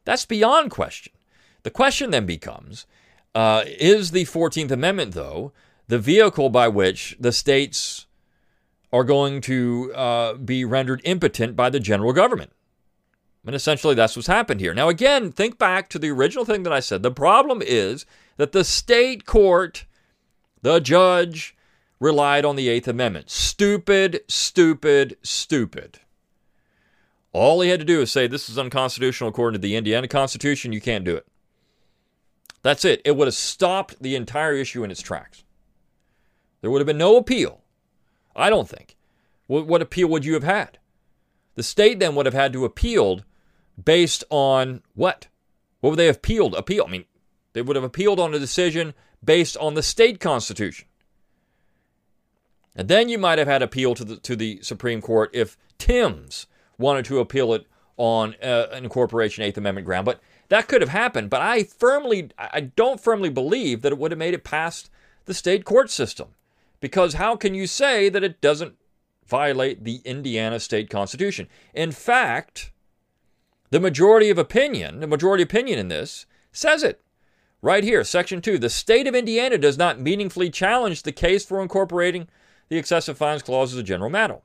That's 0.05 0.25
beyond 0.25 0.71
question. 0.71 1.13
The 1.63 1.71
question 1.71 2.11
then 2.11 2.27
becomes: 2.27 2.87
uh, 3.35 3.65
Is 3.67 4.11
the 4.11 4.25
Fourteenth 4.25 4.71
Amendment, 4.71 5.13
though, 5.13 5.53
the 5.89 5.99
vehicle 5.99 6.51
by 6.51 6.69
which 6.69 7.17
the 7.21 7.33
states 7.33 8.07
are 8.93 9.05
going 9.05 9.41
to 9.43 9.93
uh, 9.95 10.35
be 10.35 10.65
rendered 10.65 11.01
impotent 11.05 11.57
by 11.57 11.71
the 11.71 11.81
general 11.81 12.13
government? 12.13 12.53
And 13.47 13.55
essentially, 13.55 13.95
that's 13.95 14.17
what's 14.17 14.29
happened 14.29 14.61
here. 14.61 14.75
Now, 14.75 14.89
again, 14.89 15.33
think 15.33 15.59
back 15.59 15.89
to 15.91 15.99
the 15.99 16.11
original 16.11 16.45
thing 16.45 16.63
that 16.65 16.73
I 16.73 16.81
said. 16.81 17.03
The 17.03 17.11
problem 17.11 17.63
is 17.65 18.05
that 18.37 18.53
the 18.53 18.65
state 18.65 19.25
court, 19.25 19.87
the 20.63 20.79
judge, 20.79 21.57
relied 21.99 22.45
on 22.45 22.57
the 22.57 22.69
Eighth 22.69 22.87
Amendment. 22.87 23.31
Stupid, 23.31 24.21
stupid, 24.29 25.17
stupid. 25.23 26.01
All 27.33 27.61
he 27.61 27.71
had 27.71 27.81
to 27.81 27.87
do 27.87 28.01
is 28.01 28.11
say, 28.11 28.27
This 28.27 28.51
is 28.51 28.59
unconstitutional 28.59 29.31
according 29.31 29.61
to 29.61 29.67
the 29.67 29.77
Indiana 29.77 30.09
Constitution. 30.09 30.73
You 30.73 30.81
can't 30.81 31.05
do 31.05 31.17
it. 31.17 31.27
That's 32.63 32.85
it. 32.85 33.01
It 33.05 33.17
would 33.17 33.29
have 33.29 33.35
stopped 33.35 34.03
the 34.03 34.17
entire 34.17 34.55
issue 34.55 34.85
in 34.85 34.91
its 34.91 35.01
tracks. 35.01 35.45
There 36.61 36.71
would 36.71 36.81
have 36.81 36.87
been 36.87 36.99
no 36.99 37.17
appeal. 37.17 37.63
I 38.37 38.51
don't 38.51 38.69
think. 38.69 38.97
What, 39.47 39.83
appeal 39.83 40.09
would 40.09 40.25
you 40.25 40.35
have 40.35 40.45
had? 40.45 40.79
The 41.61 41.65
state 41.65 42.01
then 42.01 42.15
would 42.15 42.25
have 42.25 42.33
had 42.33 42.55
to 42.55 42.65
appeal 42.65 43.21
based 43.85 44.25
on 44.31 44.81
what? 44.95 45.27
What 45.81 45.91
would 45.91 45.99
they 45.99 46.07
have 46.07 46.17
appealed? 46.17 46.55
Appeal. 46.55 46.87
I 46.89 46.91
mean, 46.91 47.05
they 47.53 47.61
would 47.61 47.77
have 47.77 47.85
appealed 47.85 48.19
on 48.19 48.33
a 48.33 48.39
decision 48.39 48.95
based 49.23 49.59
on 49.59 49.75
the 49.75 49.83
state 49.83 50.21
constitution. 50.21 50.89
And 52.75 52.89
then 52.89 53.11
you 53.11 53.19
might 53.19 53.37
have 53.37 53.47
had 53.47 53.61
appeal 53.61 53.95
to 53.97 54.07
the 54.07 54.17
to 54.17 54.37
the 54.37 54.61
Supreme 54.63 55.03
Court 55.03 55.29
if 55.35 55.59
Timbs 55.77 56.47
wanted 56.79 57.05
to 57.05 57.19
appeal 57.19 57.53
it 57.53 57.67
on 57.99 58.37
uh, 58.43 58.69
an 58.73 58.85
incorporation 58.85 59.45
Eighth 59.45 59.59
Amendment 59.59 59.85
ground. 59.85 60.07
But 60.07 60.19
that 60.49 60.67
could 60.67 60.81
have 60.81 60.89
happened. 60.89 61.29
But 61.29 61.43
I 61.43 61.65
firmly, 61.65 62.31
I 62.39 62.61
don't 62.75 63.03
firmly 63.03 63.29
believe 63.29 63.83
that 63.83 63.93
it 63.93 63.99
would 63.99 64.13
have 64.13 64.19
made 64.19 64.33
it 64.33 64.45
past 64.45 64.89
the 65.27 65.35
state 65.35 65.67
court 65.67 65.91
system, 65.91 66.29
because 66.81 67.13
how 67.13 67.37
can 67.37 67.55
you 67.55 67.67
say 67.67 68.09
that 68.09 68.25
it 68.25 68.41
doesn't 68.41 68.77
violate 69.31 69.85
the 69.85 70.03
Indiana 70.05 70.61
state 70.61 70.91
constitution? 70.91 71.49
In 71.73 71.93
fact, 71.93 72.73
the 73.71 73.81
majority 73.81 74.29
of 74.29 74.39
opinion, 74.39 75.01
the 75.01 75.07
majority 75.07 75.43
opinion 75.43 75.79
in 75.79 75.89
this 75.89 76.27
says 76.53 76.83
it. 76.83 77.01
Right 77.63 77.85
here, 77.85 78.03
section 78.05 78.41
2. 78.41 78.59
The 78.59 78.71
state 78.71 79.07
of 79.07 79.15
Indiana 79.15 79.59
does 79.59 79.79
not 79.79 80.01
meaningfully 80.01 80.51
challenge 80.51 81.03
the 81.03 81.13
case 81.13 81.45
for 81.45 81.63
incorporating 81.63 82.29
the 82.69 82.79
excessive 82.79 83.19
fines 83.19 83.43
clause 83.43 83.73
as 83.73 83.79
a 83.79 83.83
general 83.83 84.11
matter. 84.11 84.39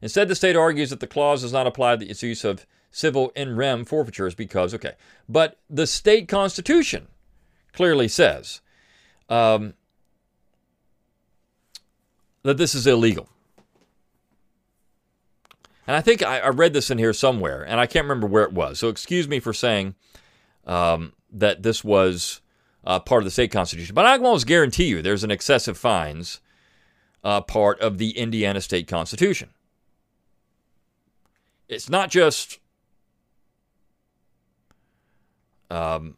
Instead, 0.00 0.28
the 0.28 0.34
state 0.34 0.54
argues 0.56 0.90
that 0.90 1.00
the 1.00 1.06
clause 1.06 1.42
does 1.42 1.52
not 1.52 1.66
apply 1.66 1.96
to 1.96 2.06
its 2.06 2.22
use 2.22 2.44
of 2.44 2.66
civil 2.90 3.32
in 3.34 3.56
rem 3.56 3.84
forfeitures 3.84 4.34
because, 4.34 4.72
okay, 4.72 4.92
but 5.28 5.58
the 5.68 5.86
state 5.86 6.28
constitution 6.28 7.08
clearly 7.72 8.06
says 8.06 8.60
um, 9.28 9.74
that 12.44 12.58
this 12.58 12.74
is 12.74 12.86
illegal. 12.86 13.28
And 15.86 15.96
I 15.96 16.00
think 16.00 16.22
I, 16.22 16.38
I, 16.38 16.48
read 16.48 16.72
this 16.72 16.90
in 16.90 16.98
here 16.98 17.12
somewhere, 17.12 17.62
and 17.62 17.78
I 17.78 17.86
can't 17.86 18.04
remember 18.04 18.26
where 18.26 18.44
it 18.44 18.52
was. 18.52 18.78
So 18.78 18.88
excuse 18.88 19.28
me 19.28 19.40
for 19.40 19.52
saying 19.52 19.94
um, 20.66 21.12
that 21.30 21.62
this 21.62 21.84
was 21.84 22.40
uh, 22.84 23.00
part 23.00 23.22
of 23.22 23.24
the 23.24 23.30
state 23.30 23.50
constitution. 23.50 23.94
But 23.94 24.06
I 24.06 24.16
can 24.16 24.24
almost 24.24 24.46
guarantee 24.46 24.84
you 24.84 25.02
there's 25.02 25.24
an 25.24 25.30
excessive 25.30 25.76
fines 25.76 26.40
uh, 27.22 27.40
part 27.42 27.80
of 27.80 27.98
the 27.98 28.16
Indiana 28.16 28.60
state 28.60 28.86
constitution. 28.86 29.50
It's 31.68 31.88
not 31.88 32.10
just 32.10 32.58
um, 35.70 36.16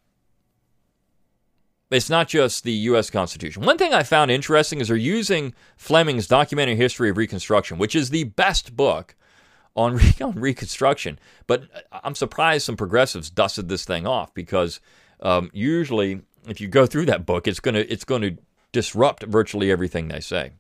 it's 1.91 2.11
not 2.11 2.29
just 2.29 2.65
the 2.65 2.73
U.S. 2.73 3.11
Constitution. 3.11 3.63
One 3.65 3.79
thing 3.79 3.95
I 3.95 4.03
found 4.03 4.31
interesting 4.31 4.81
is 4.81 4.89
they're 4.89 4.97
using 4.97 5.55
Fleming's 5.77 6.27
Documentary 6.27 6.77
History 6.77 7.11
of 7.11 7.17
Reconstruction, 7.17 7.79
which 7.79 7.95
is 7.95 8.11
the 8.11 8.25
best 8.25 8.77
book 8.77 9.15
on, 9.77 10.01
on 10.23 10.33
Reconstruction. 10.35 11.19
But 11.47 11.65
I'm 11.93 12.15
surprised 12.15 12.67
some 12.67 12.77
progressives 12.77 13.31
dusted 13.31 13.69
this 13.69 13.85
thing 13.85 14.07
off 14.07 14.35
because 14.35 14.81
um, 15.21 15.51
usually, 15.53 16.23
if 16.49 16.61
you 16.61 16.69
go 16.69 16.87
through 16.87 17.07
that 17.07 17.25
book, 17.25 17.47
it's 17.47 17.61
gonna 17.61 17.85
it's 17.89 18.05
going 18.05 18.23
to 18.23 18.37
disrupt 18.73 19.23
virtually 19.23 19.71
everything 19.71 20.09
they 20.09 20.21
say. 20.21 20.53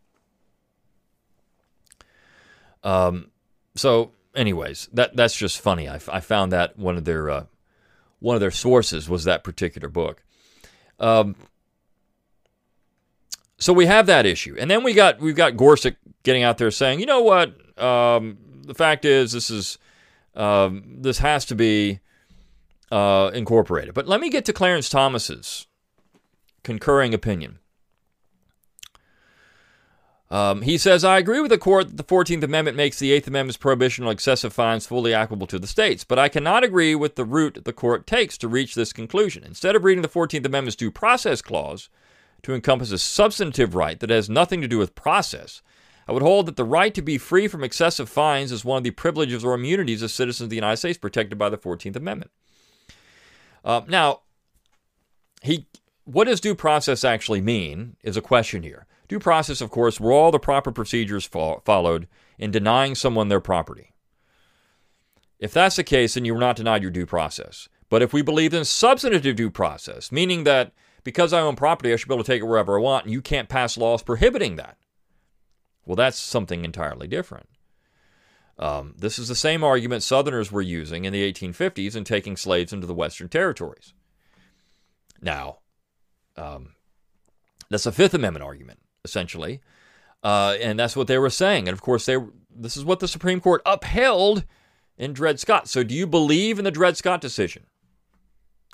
Um, 2.82 3.30
so, 3.74 4.12
anyways, 4.34 4.88
that 4.92 5.16
that's 5.16 5.36
just 5.36 5.60
funny. 5.60 5.88
I, 5.88 5.96
I 6.08 6.20
found 6.20 6.52
that 6.52 6.78
one 6.78 6.96
of 6.96 7.04
their 7.04 7.28
uh, 7.28 7.44
one 8.20 8.36
of 8.36 8.40
their 8.40 8.50
sources 8.52 9.08
was 9.08 9.24
that 9.24 9.44
particular 9.44 9.88
book. 9.88 10.22
Um, 10.98 11.36
so 13.58 13.72
we 13.72 13.86
have 13.86 14.06
that 14.06 14.26
issue, 14.26 14.56
and 14.58 14.70
then 14.70 14.82
we 14.82 14.92
got 14.92 15.18
we've 15.18 15.36
got 15.36 15.56
Gorsuch 15.56 15.96
getting 16.22 16.42
out 16.42 16.58
there 16.58 16.70
saying, 16.70 17.00
you 17.00 17.06
know 17.06 17.22
what, 17.22 17.54
um, 17.80 18.38
the 18.64 18.74
fact 18.74 19.04
is, 19.04 19.32
this 19.32 19.50
is 19.50 19.78
um, 20.34 20.82
this 21.00 21.18
has 21.18 21.44
to 21.46 21.54
be 21.54 22.00
uh, 22.90 23.30
incorporated. 23.32 23.94
But 23.94 24.06
let 24.06 24.20
me 24.20 24.28
get 24.28 24.44
to 24.46 24.52
Clarence 24.52 24.88
Thomas's 24.88 25.66
concurring 26.62 27.14
opinion. 27.14 27.58
Um, 30.28 30.62
he 30.62 30.76
says, 30.76 31.04
I 31.04 31.18
agree 31.18 31.40
with 31.40 31.50
the 31.50 31.58
court 31.58 31.88
that 31.88 31.96
the 31.96 32.04
14th 32.04 32.42
Amendment 32.42 32.76
makes 32.76 32.98
the 32.98 33.12
8th 33.12 33.28
Amendment's 33.28 33.56
prohibition 33.56 34.04
on 34.04 34.10
excessive 34.10 34.52
fines 34.52 34.86
fully 34.86 35.14
applicable 35.14 35.46
to 35.46 35.58
the 35.58 35.68
states, 35.68 36.02
but 36.02 36.18
I 36.18 36.28
cannot 36.28 36.64
agree 36.64 36.96
with 36.96 37.14
the 37.14 37.24
route 37.24 37.64
the 37.64 37.72
court 37.72 38.06
takes 38.06 38.36
to 38.38 38.48
reach 38.48 38.74
this 38.74 38.92
conclusion. 38.92 39.44
Instead 39.44 39.76
of 39.76 39.84
reading 39.84 40.02
the 40.02 40.08
14th 40.08 40.44
Amendment's 40.44 40.74
due 40.74 40.90
process 40.90 41.40
clause 41.40 41.88
to 42.42 42.54
encompass 42.54 42.90
a 42.90 42.98
substantive 42.98 43.76
right 43.76 44.00
that 44.00 44.10
has 44.10 44.28
nothing 44.28 44.60
to 44.60 44.68
do 44.68 44.78
with 44.78 44.96
process, 44.96 45.62
I 46.08 46.12
would 46.12 46.22
hold 46.22 46.46
that 46.46 46.56
the 46.56 46.64
right 46.64 46.94
to 46.94 47.02
be 47.02 47.18
free 47.18 47.46
from 47.46 47.62
excessive 47.62 48.08
fines 48.08 48.50
is 48.50 48.64
one 48.64 48.78
of 48.78 48.84
the 48.84 48.90
privileges 48.90 49.44
or 49.44 49.54
immunities 49.54 50.02
of 50.02 50.10
citizens 50.10 50.46
of 50.46 50.50
the 50.50 50.56
United 50.56 50.78
States 50.78 50.98
protected 50.98 51.38
by 51.38 51.50
the 51.50 51.58
14th 51.58 51.96
Amendment. 51.96 52.32
Uh, 53.64 53.82
now, 53.88 54.20
he, 55.42 55.66
what 56.04 56.24
does 56.24 56.40
due 56.40 56.54
process 56.54 57.04
actually 57.04 57.40
mean 57.40 57.96
is 58.02 58.16
a 58.16 58.22
question 58.22 58.64
here. 58.64 58.86
Due 59.08 59.20
process, 59.20 59.60
of 59.60 59.70
course, 59.70 60.00
were 60.00 60.12
all 60.12 60.30
the 60.30 60.38
proper 60.38 60.72
procedures 60.72 61.24
fo- 61.24 61.62
followed 61.64 62.08
in 62.38 62.50
denying 62.50 62.94
someone 62.94 63.28
their 63.28 63.40
property. 63.40 63.92
If 65.38 65.52
that's 65.52 65.76
the 65.76 65.84
case, 65.84 66.14
then 66.14 66.24
you 66.24 66.34
were 66.34 66.40
not 66.40 66.56
denied 66.56 66.82
your 66.82 66.90
due 66.90 67.06
process. 67.06 67.68
But 67.88 68.02
if 68.02 68.12
we 68.12 68.22
believe 68.22 68.52
in 68.52 68.64
substantive 68.64 69.36
due 69.36 69.50
process, 69.50 70.10
meaning 70.10 70.44
that 70.44 70.72
because 71.04 71.32
I 71.32 71.40
own 71.40 71.54
property, 71.54 71.92
I 71.92 71.96
should 71.96 72.08
be 72.08 72.14
able 72.14 72.24
to 72.24 72.32
take 72.32 72.42
it 72.42 72.46
wherever 72.46 72.78
I 72.78 72.82
want, 72.82 73.04
and 73.04 73.12
you 73.12 73.22
can't 73.22 73.48
pass 73.48 73.76
laws 73.76 74.02
prohibiting 74.02 74.56
that, 74.56 74.76
well, 75.84 75.94
that's 75.94 76.18
something 76.18 76.64
entirely 76.64 77.06
different. 77.06 77.48
Um, 78.58 78.94
this 78.98 79.18
is 79.18 79.28
the 79.28 79.36
same 79.36 79.62
argument 79.62 80.02
Southerners 80.02 80.50
were 80.50 80.62
using 80.62 81.04
in 81.04 81.12
the 81.12 81.32
1850s 81.32 81.94
in 81.94 82.02
taking 82.02 82.36
slaves 82.36 82.72
into 82.72 82.86
the 82.86 82.94
Western 82.94 83.28
territories. 83.28 83.92
Now, 85.20 85.58
um, 86.36 86.74
that's 87.70 87.86
a 87.86 87.92
Fifth 87.92 88.14
Amendment 88.14 88.44
argument 88.44 88.80
essentially. 89.06 89.60
Uh, 90.22 90.56
and 90.60 90.76
that's 90.76 90.96
what 90.96 91.06
they 91.06 91.18
were 91.18 91.30
saying. 91.30 91.68
And 91.68 91.72
of 91.72 91.80
course, 91.80 92.04
they 92.06 92.18
this 92.50 92.76
is 92.76 92.84
what 92.84 92.98
the 92.98 93.06
Supreme 93.06 93.40
Court 93.40 93.62
upheld 93.64 94.44
in 94.98 95.12
Dred 95.12 95.38
Scott. 95.38 95.68
So, 95.68 95.84
do 95.84 95.94
you 95.94 96.06
believe 96.06 96.58
in 96.58 96.64
the 96.64 96.70
Dred 96.70 96.96
Scott 96.96 97.20
decision? 97.20 97.64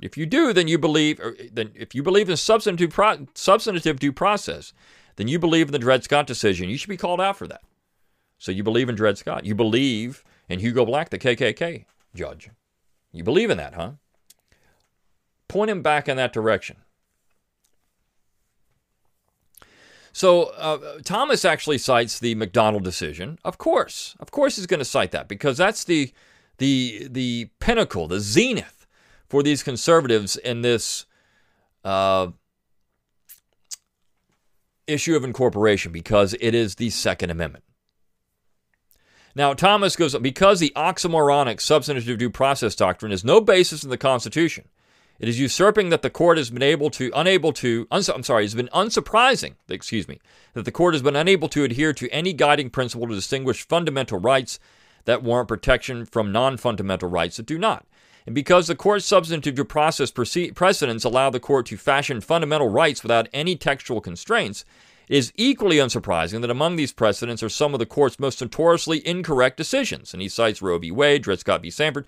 If 0.01 0.16
you 0.16 0.25
do, 0.25 0.53
then 0.53 0.66
you 0.66 0.79
believe. 0.79 1.21
then, 1.53 1.73
if 1.75 1.95
you 1.95 2.03
believe 2.03 2.31
in 2.31 2.37
substantive 2.37 2.90
pro, 2.90 3.27
substantive 3.35 4.01
due 4.01 4.12
process, 4.12 4.73
then 5.16 5.29
you 5.29 5.38
believe 5.38 5.68
in 5.68 5.73
the 5.73 5.79
Dred 5.79 6.05
Scott 6.05 6.27
decision. 6.27 6.71
You 6.71 6.79
should 6.79 6.88
be 6.88 6.97
called 6.97 7.21
out 7.21 7.37
for 7.37 7.47
that. 7.47 7.62
So, 8.38 8.51
you 8.51 8.62
believe 8.62 8.88
in 8.88 8.95
Dred 8.95 9.18
Scott. 9.18 9.45
You 9.45 9.55
believe 9.55 10.25
in 10.49 10.61
Hugo 10.61 10.87
Black, 10.87 11.11
the 11.11 11.18
KKK 11.18 11.85
judge. 12.14 12.51
You 13.12 13.25
believe 13.25 13.51
in 13.51 13.59
that, 13.59 13.75
huh? 13.75 13.92
Point 15.49 15.71
him 15.71 15.83
back 15.83 16.09
in 16.09 16.16
that 16.16 16.33
direction. 16.33 16.77
So 20.12 20.44
uh, 20.44 20.98
Thomas 21.05 21.44
actually 21.44 21.79
cites 21.79 22.18
the 22.18 22.35
McDonald 22.35 22.85
decision. 22.85 23.38
Of 23.44 23.59
course, 23.59 24.14
of 24.20 24.31
course, 24.31 24.57
he's 24.57 24.66
going 24.66 24.79
to 24.79 24.85
cite 24.85 25.11
that 25.12 25.27
because 25.27 25.57
that's 25.57 25.85
the 25.85 26.12
the 26.59 27.09
the 27.11 27.51
pinnacle, 27.61 28.07
the 28.09 28.20
zenith 28.20 28.87
for 29.29 29.42
these 29.42 29.62
conservatives 29.62 30.37
in 30.37 30.61
this 30.61 31.07
uh, 31.85 32.29
issue 34.87 35.16
of 35.16 35.25
incorporation 35.25 35.92
because 35.92 36.35
it 36.40 36.55
is 36.55 36.75
the 36.75 36.90
Second 36.90 37.31
Amendment. 37.31 37.64
Now, 39.35 39.55
Thomas 39.55 39.96
goes 39.96 40.16
because 40.18 40.61
the 40.61 40.72
oxymoronic 40.77 41.61
substantive 41.61 42.18
due 42.18 42.29
process 42.29 42.75
doctrine 42.75 43.12
is 43.12 43.25
no 43.25 43.40
basis 43.40 43.83
in 43.83 43.88
the 43.88 43.96
Constitution 43.96 44.68
it 45.23 45.29
is 45.29 45.39
usurping 45.39 45.91
that 45.91 46.03
the 46.03 46.11
court 46.11 46.37
has 46.37 46.51
been 46.51 46.65
able 46.65 46.91
to, 46.91 47.13
unable 47.15 47.53
to, 47.53 47.87
uns- 47.93 48.09
I'm 48.09 48.25
sorry, 48.25 48.45
it's 48.45 48.55
been 48.55 48.69
unsurprising, 48.75 49.55
excuse 49.69 50.09
me, 50.09 50.19
that 50.55 50.65
the 50.65 50.73
court 50.73 50.95
has 50.95 51.03
been 51.03 51.15
unable 51.15 51.49
to 51.51 51.63
adhere 51.63 51.93
to 51.93 52.11
any 52.11 52.33
guiding 52.33 52.71
principle 52.71 53.07
to 53.07 53.15
distinguish 53.15 53.65
fundamental 53.65 54.19
rights 54.19 54.59
that 55.05 55.23
warrant 55.23 55.47
protection 55.47 56.07
from 56.07 56.33
non 56.33 56.57
fundamental 56.57 57.09
rights 57.09 57.37
that 57.37 57.47
do 57.47 57.57
not. 57.57 57.87
And 58.27 58.35
because 58.35 58.67
the 58.67 58.75
court's 58.75 59.05
substantive 59.05 59.55
due 59.55 59.65
process 59.65 60.11
precedents 60.11 61.05
allow 61.05 61.31
the 61.31 61.39
court 61.39 61.67
to 61.67 61.77
fashion 61.77 62.21
fundamental 62.21 62.69
rights 62.69 63.05
without 63.05 63.29
any 63.33 63.55
textual 63.55 64.01
constraints, 64.01 64.65
it 65.09 65.17
is 65.19 65.33
equally 65.37 65.77
unsurprising 65.77 66.41
that 66.41 66.51
among 66.51 66.75
these 66.75 66.93
precedents 66.93 67.45
are 67.45 67.49
some 67.49 67.75
of 67.75 67.79
the 67.79 67.87
court's 67.87 68.19
most 68.19 68.41
notoriously 68.41 69.07
incorrect 69.07 69.57
decisions. 69.57 70.13
And 70.13 70.21
he 70.21 70.29
cites 70.29 70.61
Roe 70.61 70.79
v. 70.79 70.91
Wade, 70.91 71.23
Dred 71.23 71.39
Scott 71.39 71.63
v. 71.63 71.71
Sandford, 71.71 72.07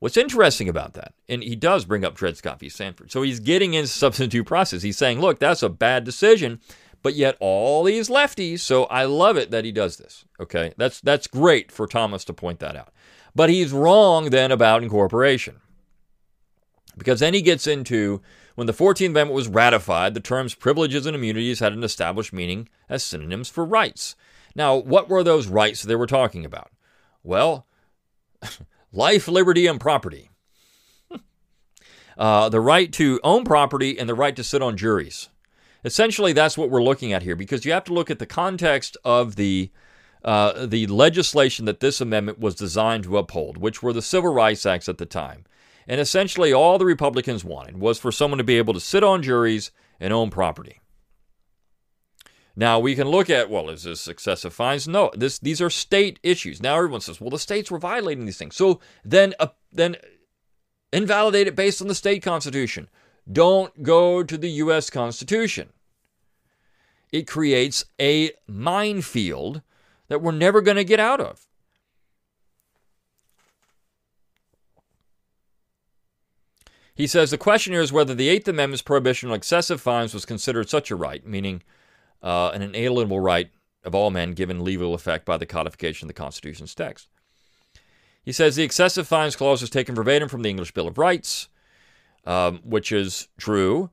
What's 0.00 0.16
interesting 0.16 0.68
about 0.68 0.94
that, 0.94 1.14
and 1.28 1.42
he 1.42 1.56
does 1.56 1.84
bring 1.84 2.04
up 2.04 2.14
Dred 2.14 2.36
Scott 2.36 2.60
v. 2.60 2.68
Sanford, 2.68 3.10
so 3.10 3.22
he's 3.22 3.40
getting 3.40 3.74
into 3.74 3.88
substantive 3.88 4.46
process. 4.46 4.82
He's 4.82 4.98
saying, 4.98 5.20
look, 5.20 5.38
that's 5.38 5.62
a 5.62 5.68
bad 5.68 6.04
decision, 6.04 6.60
but 7.02 7.14
yet 7.14 7.36
all 7.40 7.82
these 7.82 8.08
lefties, 8.08 8.60
so 8.60 8.84
I 8.84 9.04
love 9.04 9.36
it 9.36 9.50
that 9.50 9.64
he 9.64 9.72
does 9.72 9.96
this. 9.96 10.24
Okay, 10.40 10.72
that's 10.76 11.00
that's 11.00 11.26
great 11.26 11.72
for 11.72 11.86
Thomas 11.86 12.24
to 12.26 12.32
point 12.32 12.60
that 12.60 12.76
out. 12.76 12.92
But 13.34 13.50
he's 13.50 13.72
wrong 13.72 14.30
then 14.30 14.52
about 14.52 14.82
incorporation. 14.82 15.60
Because 16.96 17.20
then 17.20 17.34
he 17.34 17.42
gets 17.42 17.66
into 17.66 18.20
when 18.56 18.66
the 18.66 18.72
14th 18.72 19.06
Amendment 19.10 19.36
was 19.36 19.46
ratified, 19.46 20.14
the 20.14 20.20
terms 20.20 20.54
privileges 20.54 21.06
and 21.06 21.14
immunities 21.14 21.60
had 21.60 21.72
an 21.72 21.84
established 21.84 22.32
meaning 22.32 22.68
as 22.88 23.04
synonyms 23.04 23.48
for 23.48 23.64
rights. 23.64 24.16
Now, 24.56 24.74
what 24.74 25.08
were 25.08 25.22
those 25.22 25.46
rights 25.46 25.82
they 25.82 25.94
were 25.94 26.08
talking 26.08 26.44
about? 26.44 26.72
Well, 27.22 27.66
life, 28.92 29.28
liberty, 29.28 29.66
and 29.66 29.80
property. 29.80 30.30
uh, 32.18 32.48
the 32.48 32.60
right 32.60 32.92
to 32.94 33.20
own 33.22 33.44
property 33.44 33.98
and 33.98 34.08
the 34.08 34.14
right 34.14 34.36
to 34.36 34.44
sit 34.44 34.62
on 34.62 34.76
juries. 34.76 35.28
Essentially, 35.84 36.32
that's 36.32 36.58
what 36.58 36.70
we're 36.70 36.82
looking 36.82 37.12
at 37.12 37.22
here 37.22 37.36
because 37.36 37.64
you 37.64 37.72
have 37.72 37.84
to 37.84 37.92
look 37.94 38.10
at 38.10 38.18
the 38.18 38.26
context 38.26 38.96
of 39.04 39.36
the 39.36 39.70
uh, 40.24 40.66
the 40.66 40.86
legislation 40.88 41.64
that 41.64 41.78
this 41.78 42.00
amendment 42.00 42.40
was 42.40 42.56
designed 42.56 43.04
to 43.04 43.16
uphold, 43.16 43.56
which 43.56 43.82
were 43.82 43.92
the 43.92 44.02
Civil 44.02 44.34
Rights 44.34 44.66
Acts 44.66 44.88
at 44.88 44.98
the 44.98 45.06
time. 45.06 45.44
And 45.86 46.00
essentially, 46.00 46.52
all 46.52 46.76
the 46.76 46.84
Republicans 46.84 47.44
wanted 47.44 47.78
was 47.78 47.98
for 47.98 48.10
someone 48.10 48.38
to 48.38 48.44
be 48.44 48.58
able 48.58 48.74
to 48.74 48.80
sit 48.80 49.04
on 49.04 49.22
juries 49.22 49.70
and 50.00 50.12
own 50.12 50.28
property. 50.28 50.80
Now 52.58 52.80
we 52.80 52.96
can 52.96 53.06
look 53.06 53.30
at 53.30 53.48
well, 53.48 53.70
is 53.70 53.84
this 53.84 54.08
excessive 54.08 54.52
fines? 54.52 54.88
No, 54.88 55.12
this 55.14 55.38
these 55.38 55.62
are 55.62 55.70
state 55.70 56.18
issues. 56.24 56.60
Now 56.60 56.74
everyone 56.74 57.00
says, 57.00 57.20
well, 57.20 57.30
the 57.30 57.38
states 57.38 57.70
were 57.70 57.78
violating 57.78 58.26
these 58.26 58.36
things, 58.36 58.56
so 58.56 58.80
then 59.04 59.32
uh, 59.38 59.46
then 59.70 59.94
invalidate 60.92 61.46
it 61.46 61.54
based 61.54 61.80
on 61.80 61.86
the 61.86 61.94
state 61.94 62.20
constitution. 62.20 62.88
Don't 63.30 63.84
go 63.84 64.24
to 64.24 64.36
the 64.36 64.50
U.S. 64.50 64.90
Constitution. 64.90 65.68
It 67.12 67.28
creates 67.28 67.84
a 68.00 68.32
minefield 68.48 69.62
that 70.08 70.20
we're 70.20 70.32
never 70.32 70.60
going 70.60 70.78
to 70.78 70.84
get 70.84 70.98
out 70.98 71.20
of. 71.20 71.46
He 76.96 77.06
says 77.06 77.30
the 77.30 77.38
question 77.38 77.72
here 77.72 77.82
is 77.82 77.92
whether 77.92 78.16
the 78.16 78.28
Eighth 78.28 78.48
Amendment's 78.48 78.82
prohibition 78.82 79.28
on 79.28 79.36
excessive 79.36 79.80
fines 79.80 80.12
was 80.12 80.24
considered 80.24 80.68
such 80.68 80.90
a 80.90 80.96
right, 80.96 81.24
meaning 81.24 81.62
uh, 82.22 82.50
an 82.54 82.62
inalienable 82.62 83.20
right 83.20 83.50
of 83.84 83.94
all 83.94 84.10
men 84.10 84.32
given 84.32 84.64
legal 84.64 84.94
effect 84.94 85.24
by 85.24 85.36
the 85.36 85.46
codification 85.46 86.06
of 86.06 86.08
the 86.08 86.20
Constitution's 86.20 86.74
text. 86.74 87.08
He 88.22 88.32
says 88.32 88.56
the 88.56 88.62
excessive 88.62 89.08
fines 89.08 89.36
clause 89.36 89.60
was 89.60 89.70
taken 89.70 89.94
verbatim 89.94 90.28
from 90.28 90.42
the 90.42 90.50
English 90.50 90.72
Bill 90.72 90.88
of 90.88 90.98
Rights, 90.98 91.48
um, 92.26 92.60
which 92.62 92.92
is 92.92 93.28
true. 93.38 93.90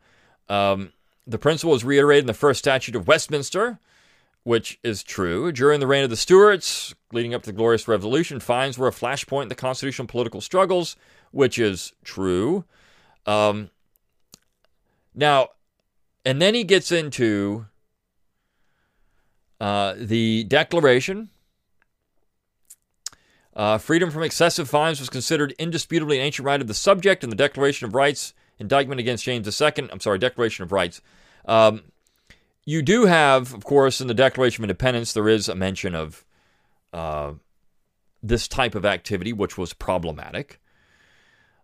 Um, 0.49 0.91
the 1.25 1.37
principle 1.37 1.71
was 1.71 1.85
reiterated 1.85 2.23
in 2.23 2.27
the 2.27 2.33
first 2.33 2.59
statute 2.59 2.95
of 2.95 3.07
Westminster, 3.07 3.79
which 4.43 4.77
is 4.83 5.03
true. 5.03 5.51
During 5.51 5.79
the 5.79 5.87
reign 5.87 6.03
of 6.03 6.09
the 6.09 6.17
Stuarts, 6.17 6.93
leading 7.11 7.33
up 7.33 7.43
to 7.43 7.51
the 7.51 7.55
Glorious 7.55 7.87
Revolution, 7.87 8.39
fines 8.39 8.77
were 8.77 8.87
a 8.87 8.91
flashpoint 8.91 9.43
in 9.43 9.47
the 9.47 9.55
constitutional 9.55 10.07
political 10.07 10.41
struggles, 10.41 10.95
which 11.31 11.57
is 11.57 11.93
true. 12.03 12.65
Um, 13.25 13.71
now, 15.15 15.49
and 16.25 16.41
then 16.41 16.53
he 16.53 16.63
gets 16.63 16.91
into 16.91 17.65
uh, 19.59 19.95
the 19.97 20.43
Declaration. 20.45 21.29
Uh, 23.55 23.77
freedom 23.77 24.11
from 24.11 24.23
excessive 24.23 24.69
fines 24.69 24.99
was 24.99 25.09
considered 25.09 25.53
indisputably 25.57 26.19
an 26.19 26.25
ancient 26.25 26.45
right 26.45 26.59
of 26.59 26.67
the 26.67 26.73
subject 26.73 27.23
in 27.23 27.29
the 27.29 27.35
Declaration 27.35 27.87
of 27.87 27.95
Rights, 27.95 28.33
indictment 28.59 28.99
against 28.99 29.23
James 29.23 29.61
II. 29.61 29.89
I'm 29.91 30.01
sorry, 30.01 30.19
Declaration 30.19 30.63
of 30.63 30.71
Rights. 30.71 31.01
Um, 31.45 31.83
you 32.65 32.81
do 32.81 33.05
have, 33.05 33.53
of 33.53 33.63
course, 33.63 34.01
in 34.01 34.07
the 34.07 34.13
Declaration 34.13 34.61
of 34.63 34.69
Independence, 34.69 35.13
there 35.13 35.29
is 35.29 35.47
a 35.47 35.55
mention 35.55 35.95
of 35.95 36.25
uh, 36.91 37.33
this 38.21 38.47
type 38.47 38.75
of 38.75 38.85
activity, 38.85 39.31
which 39.31 39.57
was 39.57 39.71
problematic. 39.71 40.59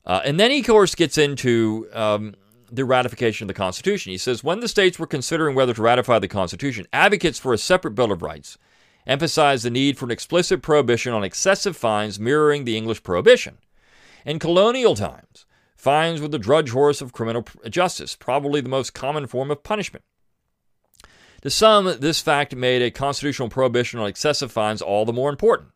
Uh, 0.06 0.21
and 0.23 0.39
then 0.39 0.51
he, 0.51 0.60
of 0.60 0.67
course, 0.67 0.95
gets 0.95 1.17
into 1.17 1.88
um, 1.93 2.36
the 2.71 2.86
ratification 2.86 3.45
of 3.45 3.47
the 3.49 3.53
Constitution. 3.53 4.12
He 4.12 4.17
says 4.17 4.43
when 4.43 4.62
the 4.62 4.67
states 4.67 4.97
were 4.97 5.07
considering 5.07 5.55
whether 5.55 5.73
to 5.73 5.81
ratify 5.81 6.19
the 6.19 6.27
Constitution, 6.27 6.88
advocates 6.93 7.39
for 7.39 7.53
a 7.53 7.57
separate 7.57 7.95
Bill 7.95 8.12
of 8.12 8.21
Rights 8.21 8.57
emphasized 9.05 9.65
the 9.65 9.69
need 9.69 9.97
for 9.97 10.05
an 10.05 10.12
explicit 10.12 10.62
prohibition 10.62 11.12
on 11.13 11.23
excessive 11.23 11.75
fines 11.75 12.19
mirroring 12.19 12.63
the 12.65 12.77
English 12.77 13.03
prohibition. 13.03 13.57
In 14.25 14.39
colonial 14.39 14.95
times, 14.95 15.45
Fines 15.81 16.21
were 16.21 16.27
the 16.27 16.38
drudge 16.38 16.69
horse 16.69 17.01
of 17.01 17.12
criminal 17.12 17.43
justice, 17.67 18.15
probably 18.15 18.62
the 18.62 18.69
most 18.69 18.93
common 18.93 19.25
form 19.25 19.49
of 19.49 19.63
punishment. 19.63 20.05
To 21.41 21.49
some, 21.49 21.97
this 21.99 22.21
fact 22.21 22.55
made 22.55 22.84
a 22.84 22.91
constitutional 22.91 23.49
prohibition 23.49 23.99
on 23.99 24.05
excessive 24.05 24.51
fines 24.51 24.84
all 24.84 25.05
the 25.05 25.12
more 25.12 25.31
important. 25.31 25.69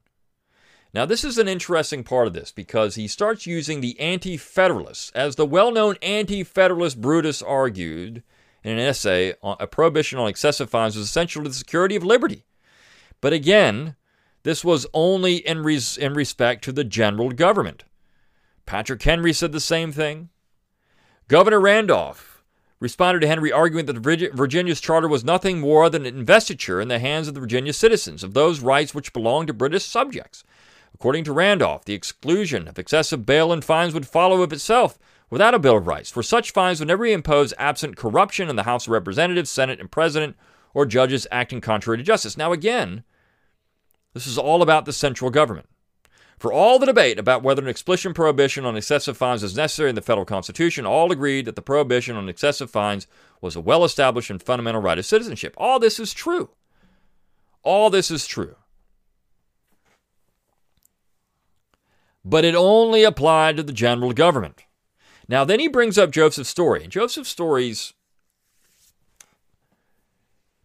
Now, 0.95 1.05
this 1.05 1.25
is 1.25 1.37
an 1.37 1.49
interesting 1.49 2.05
part 2.05 2.25
of 2.25 2.31
this 2.31 2.53
because 2.53 2.95
he 2.95 3.09
starts 3.09 3.45
using 3.45 3.81
the 3.81 3.99
Anti 3.99 4.37
Federalists. 4.37 5.11
As 5.11 5.35
the 5.35 5.45
well 5.45 5.69
known 5.69 5.97
Anti 6.01 6.45
Federalist 6.45 7.01
Brutus 7.01 7.41
argued 7.41 8.23
in 8.63 8.71
an 8.71 8.79
essay, 8.79 9.33
a 9.43 9.67
prohibition 9.67 10.19
on 10.19 10.29
excessive 10.29 10.69
fines 10.69 10.95
was 10.95 11.07
essential 11.07 11.43
to 11.43 11.49
the 11.49 11.55
security 11.55 11.97
of 11.97 12.05
liberty. 12.05 12.45
But 13.19 13.33
again, 13.33 13.97
this 14.43 14.63
was 14.63 14.87
only 14.93 15.35
in, 15.35 15.63
res- 15.63 15.97
in 15.97 16.13
respect 16.13 16.63
to 16.63 16.71
the 16.71 16.85
general 16.85 17.31
government. 17.31 17.83
Patrick 18.65 19.03
Henry 19.03 19.33
said 19.33 19.51
the 19.51 19.59
same 19.59 19.91
thing. 19.91 20.29
Governor 21.27 21.59
Randolph 21.59 22.41
responded 22.79 23.19
to 23.19 23.27
Henry, 23.27 23.51
arguing 23.51 23.85
that 23.87 24.01
the 24.01 24.29
Virginia's 24.33 24.79
charter 24.79 25.09
was 25.09 25.25
nothing 25.25 25.59
more 25.59 25.89
than 25.89 26.05
an 26.05 26.17
investiture 26.17 26.79
in 26.79 26.87
the 26.87 26.99
hands 26.99 27.27
of 27.27 27.33
the 27.33 27.41
Virginia 27.41 27.73
citizens 27.73 28.23
of 28.23 28.33
those 28.33 28.61
rights 28.61 28.95
which 28.95 29.11
belonged 29.11 29.47
to 29.47 29.53
British 29.53 29.83
subjects. 29.83 30.45
According 30.95 31.25
to 31.25 31.33
Randolph, 31.33 31.83
the 31.83 31.93
exclusion 31.93 32.69
of 32.69 32.79
excessive 32.79 33.25
bail 33.25 33.51
and 33.51 33.65
fines 33.65 33.93
would 33.93 34.07
follow 34.07 34.41
of 34.41 34.53
itself 34.53 34.97
without 35.29 35.53
a 35.53 35.59
Bill 35.59 35.75
of 35.75 35.87
Rights, 35.87 36.09
for 36.09 36.23
such 36.23 36.51
fines 36.51 36.79
would 36.79 36.87
never 36.87 37.03
be 37.03 37.11
imposed 37.11 37.53
absent 37.57 37.97
corruption 37.97 38.49
in 38.49 38.55
the 38.55 38.63
House 38.63 38.87
of 38.87 38.91
Representatives, 38.91 39.49
Senate, 39.49 39.81
and 39.81 39.91
President, 39.91 40.37
or 40.73 40.85
judges 40.85 41.27
acting 41.33 41.59
contrary 41.59 41.97
to 41.97 42.03
justice. 42.03 42.37
Now, 42.37 42.53
again, 42.53 43.03
this 44.13 44.25
is 44.25 44.37
all 44.37 44.61
about 44.61 44.85
the 44.85 44.93
central 44.93 45.29
government. 45.31 45.67
For 46.39 46.53
all 46.53 46.79
the 46.79 46.85
debate 46.85 47.19
about 47.19 47.43
whether 47.43 47.61
an 47.61 47.67
explicit 47.67 48.15
prohibition 48.15 48.65
on 48.65 48.77
excessive 48.77 49.17
fines 49.17 49.43
is 49.43 49.57
necessary 49.57 49.89
in 49.89 49.95
the 49.95 50.01
federal 50.01 50.25
constitution, 50.25 50.85
all 50.85 51.11
agreed 51.11 51.43
that 51.43 51.57
the 51.57 51.61
prohibition 51.61 52.15
on 52.15 52.29
excessive 52.29 52.71
fines 52.71 53.05
was 53.41 53.57
a 53.57 53.61
well 53.61 53.83
established 53.83 54.29
and 54.29 54.41
fundamental 54.41 54.81
right 54.81 54.97
of 54.97 55.05
citizenship. 55.05 55.55
All 55.57 55.77
this 55.77 55.99
is 55.99 56.13
true. 56.13 56.51
All 57.63 57.89
this 57.89 58.09
is 58.09 58.25
true. 58.25 58.55
But 62.25 62.43
it 62.43 62.55
only 62.55 63.03
applied 63.03 63.55
to 63.57 63.63
the 63.63 63.71
general 63.71 64.11
government. 64.11 64.63
Now, 65.27 65.45
then 65.45 65.59
he 65.59 65.67
brings 65.67 65.97
up 65.97 66.09
Joseph 66.09 66.47
Story. 66.47 66.83
And 66.83 66.91
Joseph 66.91 67.27
Story's 67.27 67.93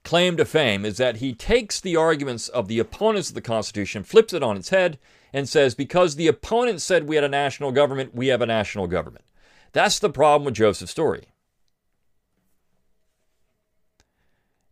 claim 0.02 0.38
to 0.38 0.46
fame 0.46 0.86
is 0.86 0.96
that 0.96 1.18
he 1.18 1.34
takes 1.34 1.78
the 1.78 1.96
arguments 1.96 2.48
of 2.48 2.66
the 2.66 2.78
opponents 2.78 3.28
of 3.28 3.34
the 3.34 3.42
Constitution, 3.42 4.02
flips 4.02 4.32
it 4.32 4.42
on 4.42 4.56
its 4.56 4.70
head, 4.70 4.98
and 5.32 5.48
says, 5.48 5.74
because 5.74 6.16
the 6.16 6.26
opponent 6.26 6.80
said 6.80 7.06
we 7.06 7.16
had 7.16 7.24
a 7.24 7.28
national 7.28 7.72
government, 7.72 8.14
we 8.14 8.28
have 8.28 8.40
a 8.40 8.46
national 8.46 8.86
government. 8.86 9.24
That's 9.72 9.98
the 9.98 10.10
problem 10.10 10.46
with 10.46 10.54
Joseph 10.54 10.88
Story. 10.88 11.28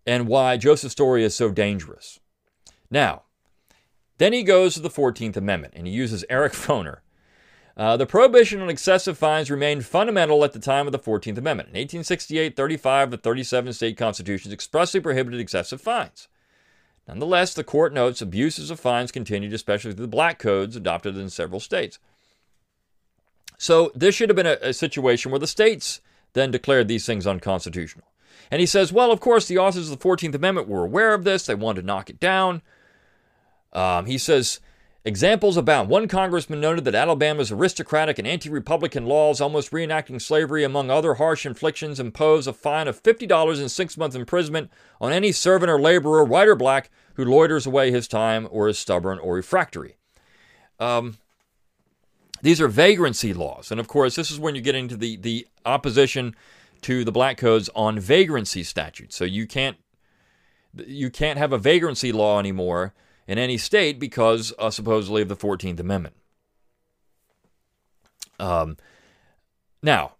And 0.07 0.27
why 0.27 0.57
Joseph 0.57 0.91
Story 0.91 1.23
is 1.23 1.35
so 1.35 1.51
dangerous. 1.51 2.19
Now, 2.91 3.25
then 4.19 4.33
he 4.33 4.43
goes 4.43 4.75
to 4.75 4.81
the 4.81 4.91
14th 4.91 5.37
Amendment 5.37 5.75
and 5.77 5.87
he 5.87 5.93
uses 5.93 6.25
Eric 6.29 6.53
Foner. 6.53 6.99
Uh, 7.77 7.97
the 7.97 8.07
prohibition 8.07 8.61
on 8.61 8.69
excessive 8.69 9.17
fines 9.17 9.51
remained 9.51 9.87
fundamental 9.87 10.45
at 10.45 10.53
the 10.53 10.59
time 10.59 10.87
of 10.87 10.93
the 10.93 10.99
14th 10.99 11.39
Amendment. 11.39 11.69
In 11.69 11.79
1868, 11.79 12.57
35 12.57 13.05
of 13.05 13.11
the 13.13 13.17
37 13.19 13.73
state 13.73 13.97
constitutions 13.97 14.53
expressly 14.53 15.01
prohibited 15.01 15.39
excessive 15.39 15.81
fines. 15.81 16.27
Nonetheless, 17.07 17.55
the 17.55 17.65
court 17.65 17.95
notes 17.95 18.21
abuses 18.21 18.71
of 18.71 18.81
fines 18.81 19.13
continued, 19.13 19.53
especially 19.53 19.93
through 19.93 20.07
the 20.07 20.09
black 20.09 20.41
codes 20.41 20.75
adopted 20.75 21.17
in 21.17 21.31
several 21.31 21.61
states. 21.61 22.01
So 23.57 23.93
this 23.95 24.15
should 24.15 24.29
have 24.29 24.37
been 24.37 24.47
a, 24.47 24.59
a 24.61 24.73
situation 24.73 25.31
where 25.31 25.39
the 25.39 25.47
states 25.47 26.01
then 26.33 26.51
declared 26.51 26.89
these 26.89 27.07
things 27.07 27.27
unconstitutional. 27.27 28.07
And 28.51 28.61
he 28.61 28.67
says, 28.67 28.93
well, 28.93 29.13
of 29.13 29.21
course, 29.21 29.47
the 29.47 29.59
authors 29.59 29.91
of 29.91 29.99
the 29.99 30.05
14th 30.05 30.35
Amendment 30.35 30.69
were 30.69 30.85
aware 30.85 31.15
of 31.15 31.25
this. 31.25 31.47
They 31.47 31.55
wanted 31.55 31.83
to 31.83 31.87
knock 31.87 32.11
it 32.11 32.21
down. 32.21 32.63
Um, 33.73 34.07
he 34.07 34.19
says, 34.19 34.61
Examples 35.05 35.57
abound. 35.57 35.89
One 35.89 36.07
congressman 36.07 36.61
noted 36.61 36.85
that 36.85 36.95
Alabama's 36.95 37.51
aristocratic 37.51 38.19
and 38.19 38.29
anti 38.29 38.51
Republican 38.51 39.07
laws, 39.07 39.41
almost 39.41 39.71
reenacting 39.71 40.21
slavery, 40.21 40.65
among 40.65 40.91
other 40.91 41.15
harsh 41.15 41.47
inflictions, 41.47 41.99
impose 41.99 42.47
a 42.47 42.53
fine 42.53 42.89
of 42.89 43.03
$50 43.03 43.59
and 43.59 43.71
six 43.71 43.97
months 43.97 44.15
imprisonment 44.15 44.71
on 45.01 45.13
any 45.13 45.33
servant 45.33 45.71
or 45.71 45.81
laborer, 45.81 46.25
white 46.25 46.47
or 46.47 46.57
black, 46.57 46.91
who 47.15 47.25
loiters 47.25 47.67
away 47.67 47.91
his 47.91 48.07
time 48.07 48.49
or 48.51 48.69
is 48.69 48.79
stubborn 48.79 49.19
or 49.19 49.37
refractory. 49.37 49.97
Um, 50.79 51.17
these 52.43 52.61
are 52.61 52.69
vagrancy 52.69 53.33
laws. 53.33 53.71
And 53.71 53.81
of 53.81 53.89
course, 53.89 54.15
this 54.15 54.31
is 54.31 54.39
when 54.39 54.55
you 54.55 54.61
get 54.61 54.75
into 54.75 54.97
the, 54.97 55.17
the 55.17 55.47
opposition 55.65 56.37
to 56.83 57.03
the 57.03 57.13
black 57.13 57.39
codes 57.39 57.71
on 57.75 57.99
vagrancy 57.99 58.63
statutes. 58.63 59.17
So 59.17 59.25
you 59.25 59.47
can't 59.47 59.79
you 60.87 61.11
can't 61.11 61.39
have 61.39 61.53
a 61.53 61.59
vagrancy 61.59 62.13
law 62.13 62.39
anymore 62.39 62.93
in 63.29 63.39
any 63.39 63.59
state 63.59 64.01
because 64.01 64.53
uh, 64.59 64.71
supposedly 64.71 65.23
of 65.23 65.29
the 65.29 65.37
14th 65.37 65.79
Amendment. 65.79 66.17
Um, 68.41 68.79
now, 69.83 70.13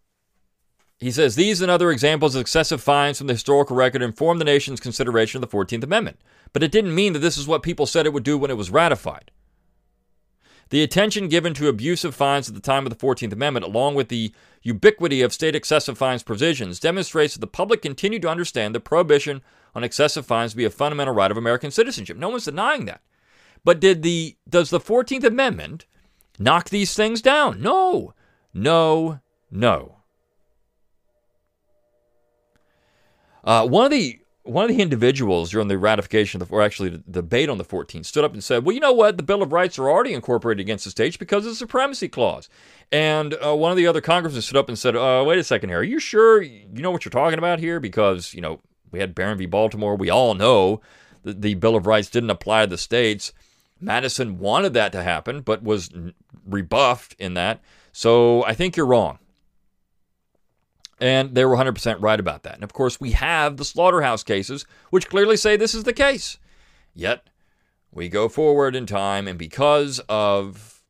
he 0.99 1.11
says 1.11 1.35
these 1.35 1.63
and 1.63 1.71
other 1.71 1.91
examples 1.91 2.35
of 2.35 2.41
excessive 2.41 2.83
fines 2.83 3.19
from 3.19 3.27
the 3.27 3.33
historical 3.33 3.75
record 3.75 4.03
inform 4.03 4.39
the 4.39 4.45
nation's 4.45 4.79
consideration 4.79 5.43
of 5.43 5.51
the 5.51 5.57
14th 5.57 5.83
Amendment, 5.83 6.21
but 6.53 6.63
it 6.63 6.71
didn't 6.71 6.95
mean 6.95 7.15
that 7.15 7.21
this 7.21 7.39
is 7.39 7.49
what 7.49 7.63
people 7.63 7.87
said 7.87 8.05
it 8.05 8.13
would 8.13 8.25
do 8.25 8.37
when 8.37 8.51
it 8.51 8.57
was 8.57 8.71
ratified. 8.71 9.31
The 10.71 10.83
attention 10.83 11.29
given 11.29 11.55
to 11.55 11.69
abusive 11.69 12.15
fines 12.15 12.49
at 12.49 12.55
the 12.55 12.61
time 12.61 12.85
of 12.85 12.91
the 12.91 13.07
14th 13.07 13.33
Amendment, 13.33 13.65
along 13.65 13.95
with 13.95 14.09
the 14.09 14.35
ubiquity 14.61 15.23
of 15.23 15.33
state 15.33 15.55
excessive 15.55 15.97
fines 15.97 16.23
provisions, 16.23 16.79
demonstrates 16.79 17.35
that 17.35 17.41
the 17.41 17.47
public 17.47 17.81
continued 17.81 18.21
to 18.23 18.29
understand 18.29 18.75
the 18.75 18.81
prohibition 18.81 19.41
on 19.75 19.85
excessive 19.85 20.27
fines 20.27 20.55
be 20.55 20.65
a 20.65 20.71
fundamental 20.71 21.15
right 21.15 21.31
of 21.31 21.37
American 21.37 21.71
citizenship. 21.71 22.17
No 22.17 22.29
one's 22.29 22.45
denying 22.45 22.85
that. 22.87 23.01
But 23.65 23.81
did 23.81 24.03
the 24.03 24.37
does 24.49 24.71
the 24.71 24.81
14th 24.81 25.25
Amendment 25.25 25.87
knock 26.39 26.71
these 26.71 26.95
things 26.95 27.21
down? 27.21 27.61
No. 27.61 28.15
No. 28.55 29.21
No. 29.51 29.97
Uh, 33.45 33.67
one 33.67 33.85
of 33.85 33.91
the 33.91 34.21
one 34.43 34.65
of 34.65 34.75
the 34.75 34.83
individuals 34.83 35.51
during 35.51 35.69
the 35.69 35.77
ratification 35.77 36.41
of 36.41 36.49
the, 36.49 36.55
or 36.55 36.63
actually 36.63 36.89
the 36.89 37.03
debate 37.11 37.51
on 37.51 37.59
the 37.59 37.65
14th 37.65 38.07
stood 38.07 38.25
up 38.25 38.33
and 38.33 38.43
said, 38.43 38.65
"Well, 38.65 38.75
you 38.75 38.81
know 38.81 38.93
what? 38.93 39.17
The 39.17 39.23
Bill 39.23 39.43
of 39.43 39.53
Rights 39.53 39.79
are 39.79 39.91
already 39.91 40.15
incorporated 40.15 40.61
against 40.61 40.85
the 40.85 40.91
states 40.91 41.17
because 41.17 41.45
of 41.45 41.53
the 41.53 41.57
supremacy 41.57 42.09
clause." 42.09 42.49
And 42.91 43.35
uh, 43.45 43.55
one 43.55 43.71
of 43.71 43.77
the 43.77 43.87
other 43.87 44.01
congressmen 44.01 44.43
stood 44.43 44.57
up 44.57 44.69
and 44.69 44.79
said, 44.79 44.97
uh, 44.97 45.23
"Wait 45.27 45.39
a 45.39 45.45
second 45.45 45.69
here. 45.69 45.81
Are 45.81 45.85
you 45.85 45.99
sure 45.99 46.41
you 46.41 46.67
know 46.73 46.91
what 46.91 47.05
you're 47.05 47.11
talking 47.11 47.39
about 47.39 47.59
here? 47.59 47.81
Because 47.81 48.33
you 48.33 48.41
know 48.41 48.61
we 48.91 49.01
had 49.01 49.15
Barron 49.15 49.39
v. 49.39 49.47
Baltimore. 49.47 49.97
We 49.97 50.11
all 50.11 50.35
know 50.35 50.81
that 51.23 51.43
the 51.43 51.55
Bill 51.55 51.77
of 51.77 51.87
Rights 51.87 52.11
didn't 52.11 52.31
apply 52.31 52.63
to 52.63 52.71
the 52.71 52.79
states. 52.79 53.33
Madison 53.81 54.39
wanted 54.39 54.75
that 54.75 54.93
to 54.93 55.03
happen, 55.03 55.41
but 55.41 55.63
was 55.63 55.91
rebuffed 56.47 57.15
in 57.19 57.35
that. 57.35 57.61
So 57.93 58.45
I 58.45 58.55
think 58.55 58.77
you're 58.77 58.87
wrong." 58.87 59.19
And 61.01 61.35
they 61.35 61.45
were 61.45 61.57
100% 61.57 62.01
right 62.01 62.19
about 62.19 62.43
that. 62.43 62.55
And 62.55 62.65
of 62.65 62.73
course, 62.73 63.01
we 63.01 63.13
have 63.13 63.57
the 63.57 63.65
slaughterhouse 63.65 64.25
cases, 64.25 64.65
which 64.91 65.09
clearly 65.09 65.37
say 65.37 65.57
this 65.57 65.75
is 65.75 65.85
the 65.85 65.93
case. 65.93 66.39
Yet, 66.93 67.29
we 67.93 68.09
go 68.09 68.29
forward 68.29 68.75
in 68.75 68.85
time, 68.85 69.29
and 69.29 69.39
because 69.39 70.01
of 70.09 70.83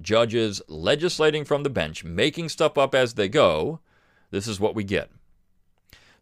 judges 0.00 0.62
legislating 0.68 1.44
from 1.44 1.64
the 1.64 1.70
bench, 1.70 2.04
making 2.04 2.48
stuff 2.48 2.78
up 2.78 2.94
as 2.94 3.14
they 3.14 3.28
go, 3.28 3.80
this 4.30 4.46
is 4.46 4.60
what 4.60 4.74
we 4.74 4.84
get. 4.84 5.10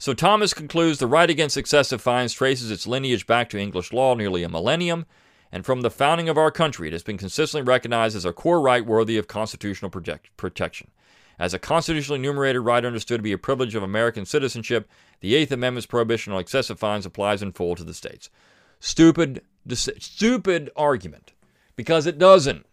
So 0.02 0.14
Thomas 0.14 0.52
concludes 0.52 0.98
the 0.98 1.06
right 1.06 1.30
against 1.30 1.56
excessive 1.56 2.02
fines 2.02 2.32
traces 2.32 2.72
its 2.72 2.88
lineage 2.88 3.24
back 3.24 3.48
to 3.50 3.56
English 3.56 3.92
law 3.92 4.16
nearly 4.16 4.42
a 4.42 4.48
millennium, 4.48 5.06
and 5.52 5.64
from 5.64 5.82
the 5.82 5.92
founding 5.92 6.28
of 6.28 6.36
our 6.36 6.50
country, 6.50 6.88
it 6.88 6.92
has 6.92 7.04
been 7.04 7.18
consistently 7.18 7.64
recognized 7.64 8.16
as 8.16 8.24
a 8.24 8.32
core 8.32 8.60
right 8.60 8.84
worthy 8.84 9.16
of 9.16 9.28
constitutional 9.28 9.92
protection. 9.92 10.90
As 11.38 11.54
a 11.54 11.60
constitutionally 11.60 12.18
enumerated 12.18 12.62
right 12.62 12.84
understood 12.84 13.20
to 13.20 13.22
be 13.22 13.30
a 13.30 13.38
privilege 13.38 13.76
of 13.76 13.84
American 13.84 14.26
citizenship, 14.26 14.90
the 15.20 15.36
Eighth 15.36 15.52
Amendment's 15.52 15.86
prohibition 15.86 16.32
on 16.32 16.40
excessive 16.40 16.80
fines 16.80 17.06
applies 17.06 17.40
in 17.40 17.52
full 17.52 17.76
to 17.76 17.84
the 17.84 17.94
states. 17.94 18.28
Stupid, 18.80 19.42
stupid 19.72 20.68
argument, 20.74 21.32
because 21.76 22.08
it 22.08 22.18
doesn't. 22.18 22.66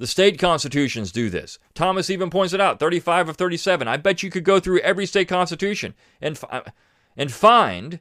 The 0.00 0.06
state 0.06 0.38
constitutions 0.38 1.12
do 1.12 1.28
this. 1.28 1.58
Thomas 1.74 2.08
even 2.08 2.30
points 2.30 2.54
it 2.54 2.60
out 2.60 2.80
35 2.80 3.28
of 3.28 3.36
37. 3.36 3.86
I 3.86 3.98
bet 3.98 4.22
you 4.22 4.30
could 4.30 4.44
go 4.44 4.58
through 4.58 4.80
every 4.80 5.04
state 5.04 5.28
constitution 5.28 5.92
and, 6.22 6.40
and 7.18 7.30
find 7.30 8.00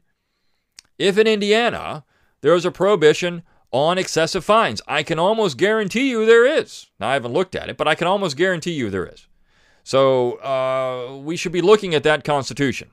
if 0.97 1.17
in 1.17 1.27
Indiana 1.27 2.05
there 2.39 2.55
is 2.55 2.63
a 2.63 2.71
prohibition 2.71 3.43
on 3.71 3.97
excessive 3.97 4.45
fines. 4.45 4.81
I 4.87 5.03
can 5.03 5.19
almost 5.19 5.57
guarantee 5.57 6.09
you 6.09 6.25
there 6.25 6.45
is. 6.45 6.89
Now, 7.01 7.09
I 7.09 7.13
haven't 7.15 7.33
looked 7.33 7.53
at 7.53 7.67
it, 7.67 7.75
but 7.75 7.85
I 7.89 7.95
can 7.95 8.07
almost 8.07 8.37
guarantee 8.37 8.71
you 8.71 8.89
there 8.89 9.05
is. 9.05 9.27
So 9.83 10.35
uh, 10.35 11.17
we 11.17 11.35
should 11.35 11.51
be 11.51 11.61
looking 11.61 11.93
at 11.93 12.03
that 12.03 12.23
Constitution. 12.23 12.91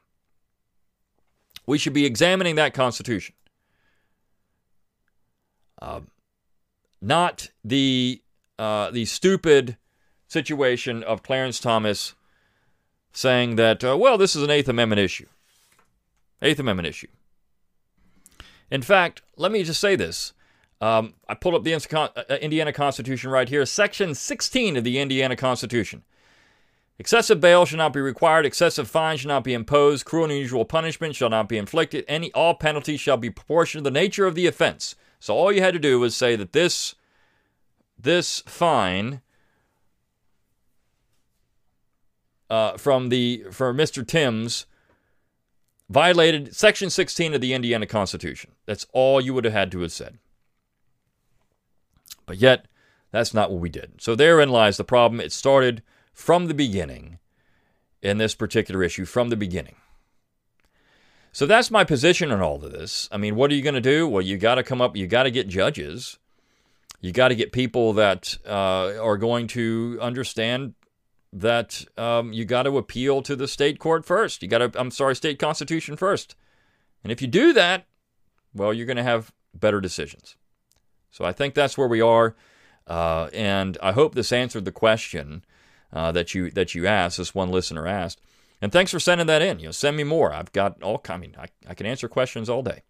We 1.64 1.79
should 1.79 1.92
be 1.92 2.07
examining 2.07 2.57
that 2.57 2.75
Constitution. 2.75 3.37
Uh, 5.81 6.01
not 7.01 7.51
the 7.62 8.21
uh, 8.59 8.90
the 8.90 9.05
stupid 9.05 9.77
situation 10.29 11.03
of 11.03 11.23
Clarence 11.23 11.61
Thomas 11.61 12.14
saying 13.12 13.57
that, 13.57 13.83
uh, 13.85 13.97
well, 13.97 14.19
this 14.19 14.37
is 14.37 14.42
an 14.42 14.51
Eighth 14.51 14.69
Amendment 14.69 15.01
issue. 15.01 15.27
Eighth 16.42 16.59
Amendment 16.59 16.88
issue. 16.88 17.09
In 18.71 18.83
fact, 18.83 19.23
let 19.37 19.53
me 19.53 19.62
just 19.62 19.81
say 19.81 19.97
this. 19.97 20.33
Um, 20.81 21.14
I 21.29 21.35
pulled 21.35 21.55
up 21.55 21.64
the 21.64 21.73
uh, 21.75 22.35
Indiana 22.37 22.73
Constitution 22.73 23.31
right 23.31 23.49
here, 23.49 23.64
Section 23.64 24.14
16 24.14 24.77
of 24.77 24.85
the 24.85 24.99
Indiana 24.99 25.37
Constitution. 25.37 26.03
Excessive 26.99 27.40
bail 27.40 27.64
shall 27.66 27.79
not 27.79 27.92
be 27.92 28.01
required. 28.01 28.47
Excessive 28.47 28.88
fines 28.88 29.21
shall 29.21 29.29
not 29.29 29.45
be 29.45 29.55
imposed. 29.55 30.05
Cruel 30.05 30.25
and 30.25 30.33
unusual 30.33 30.64
punishment 30.64 31.14
shall 31.14 31.29
not 31.29 31.49
be 31.49 31.59
inflicted. 31.59 32.05
Any 32.09 32.33
all 32.33 32.55
penalties 32.55 33.01
shall 33.01 33.19
be 33.19 33.31
proportioned 33.31 33.85
to 33.85 33.90
the 33.90 33.95
nature 33.95 34.27
of 34.27 34.35
the 34.35 34.47
offense. 34.47 34.97
So 35.21 35.35
all 35.35 35.53
you 35.53 35.61
had 35.61 35.75
to 35.75 35.81
do 35.81 36.01
was 36.01 36.16
say 36.16 36.37
that 36.37 36.53
this 36.53 36.95
this 37.99 38.43
fine 38.47 39.21
uh, 42.49 42.77
from 42.77 43.09
the 43.09 43.45
for 43.51 43.75
Mr. 43.75 44.07
Timbs 44.07 44.67
violated 45.89 46.55
Section 46.55 46.91
16 46.91 47.35
of 47.35 47.41
the 47.41 47.55
Indiana 47.55 47.87
Constitution. 47.87 48.53
That's 48.67 48.87
all 48.93 49.21
you 49.21 49.35
would 49.35 49.45
have 49.45 49.55
had 49.55 49.73
to 49.73 49.81
have 49.81 49.93
said. 49.93 50.19
But 52.27 52.39
yet, 52.39 52.67
that's 53.13 53.33
not 53.33 53.51
what 53.51 53.61
we 53.61 53.69
did. 53.69 54.01
So 54.01 54.15
therein 54.15 54.49
lies 54.49 54.77
the 54.77 54.85
problem. 54.85 55.21
It 55.21 55.33
started 55.33 55.83
from 56.13 56.47
the 56.47 56.55
beginning 56.55 57.19
in 58.03 58.19
this 58.19 58.35
particular 58.35 58.83
issue, 58.83 59.05
from 59.05 59.29
the 59.29 59.37
beginning. 59.37 59.77
So 61.33 61.47
that's 61.47 61.71
my 61.71 61.85
position 61.85 62.33
on 62.33 62.41
all 62.41 62.65
of 62.65 62.73
this. 62.73 63.09
I 63.13 63.17
mean, 63.17 63.37
what 63.37 63.51
are 63.51 63.55
you 63.55 63.63
going 63.63 63.75
to 63.75 63.81
do? 63.81 64.09
Well, 64.09 64.23
you 64.23 64.39
got 64.39 64.57
to 64.57 64.63
come 64.63 64.81
up, 64.81 64.97
you 64.97 65.07
got 65.07 65.25
to 65.25 65.31
get 65.31 65.49
judges. 65.49 66.19
You 67.07 67.12
got 67.12 67.29
to 67.29 67.37
get 67.37 67.53
people 67.53 67.92
that 67.92 68.37
uh, 68.45 69.01
are 69.01 69.16
going 69.16 69.47
to 69.49 69.97
understand 70.03 70.75
that 71.33 71.85
um, 71.97 72.33
you 72.33 72.45
got 72.45 72.64
to 72.64 72.79
appeal 72.79 73.23
to 73.23 73.37
the 73.37 73.47
state 73.47 73.79
court 73.79 74.05
first. 74.05 74.42
You 74.42 74.49
got 74.49 74.59
to, 74.59 74.73
I'm 74.75 74.90
sorry, 74.90 75.14
state 75.14 75.38
constitution 75.38 75.97
first. 75.97 76.35
And 77.05 77.12
if 77.12 77.23
you 77.23 77.29
do 77.29 77.53
that, 77.53 77.87
well, 78.53 78.73
you're 78.75 78.87
going 78.87 78.97
to 78.97 79.05
have 79.05 79.33
better 79.55 79.81
decisions. 79.81 80.35
So 81.12 81.25
I 81.25 81.31
think 81.31 81.55
that's 81.55 81.79
where 81.79 81.87
we 81.87 82.01
are. 82.01 82.35
Uh, 82.88 83.29
and 83.33 83.79
I 83.81 83.92
hope 83.92 84.16
this 84.16 84.33
answered 84.33 84.64
the 84.64 84.73
question 84.73 85.45
uh, 85.92 86.11
that 86.11 86.35
you 86.35 86.51
that 86.51 86.75
you 86.75 86.88
asked. 86.88 87.19
This 87.19 87.37
one 87.37 87.51
listener 87.51 87.87
asked. 87.87 88.21
And 88.61 88.73
thanks 88.73 88.90
for 88.90 88.99
sending 88.99 89.29
that 89.29 89.42
in. 89.42 89.61
You 89.61 89.66
know, 89.66 89.73
send 89.73 89.97
me 89.97 90.03
more. 90.03 90.33
I've 90.33 90.53
got 90.53 90.83
all. 90.83 91.01
I 91.09 91.19
mean, 91.19 91.37
I, 91.38 91.47
I 91.69 91.75
can 91.75 91.87
answer 91.87 92.09
questions 92.09 92.51
all 92.51 92.62
day. 92.62 92.83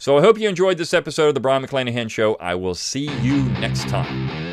So 0.00 0.16
I 0.16 0.20
hope 0.20 0.38
you 0.38 0.48
enjoyed 0.48 0.78
this 0.78 0.94
episode 0.94 1.26
of 1.26 1.34
the 1.34 1.40
Brion 1.40 1.64
McClanahan 1.64 2.08
Show. 2.08 2.36
I 2.36 2.54
will 2.54 2.76
see 2.76 3.10
you 3.20 3.42
next 3.60 3.88
time. 3.88 4.47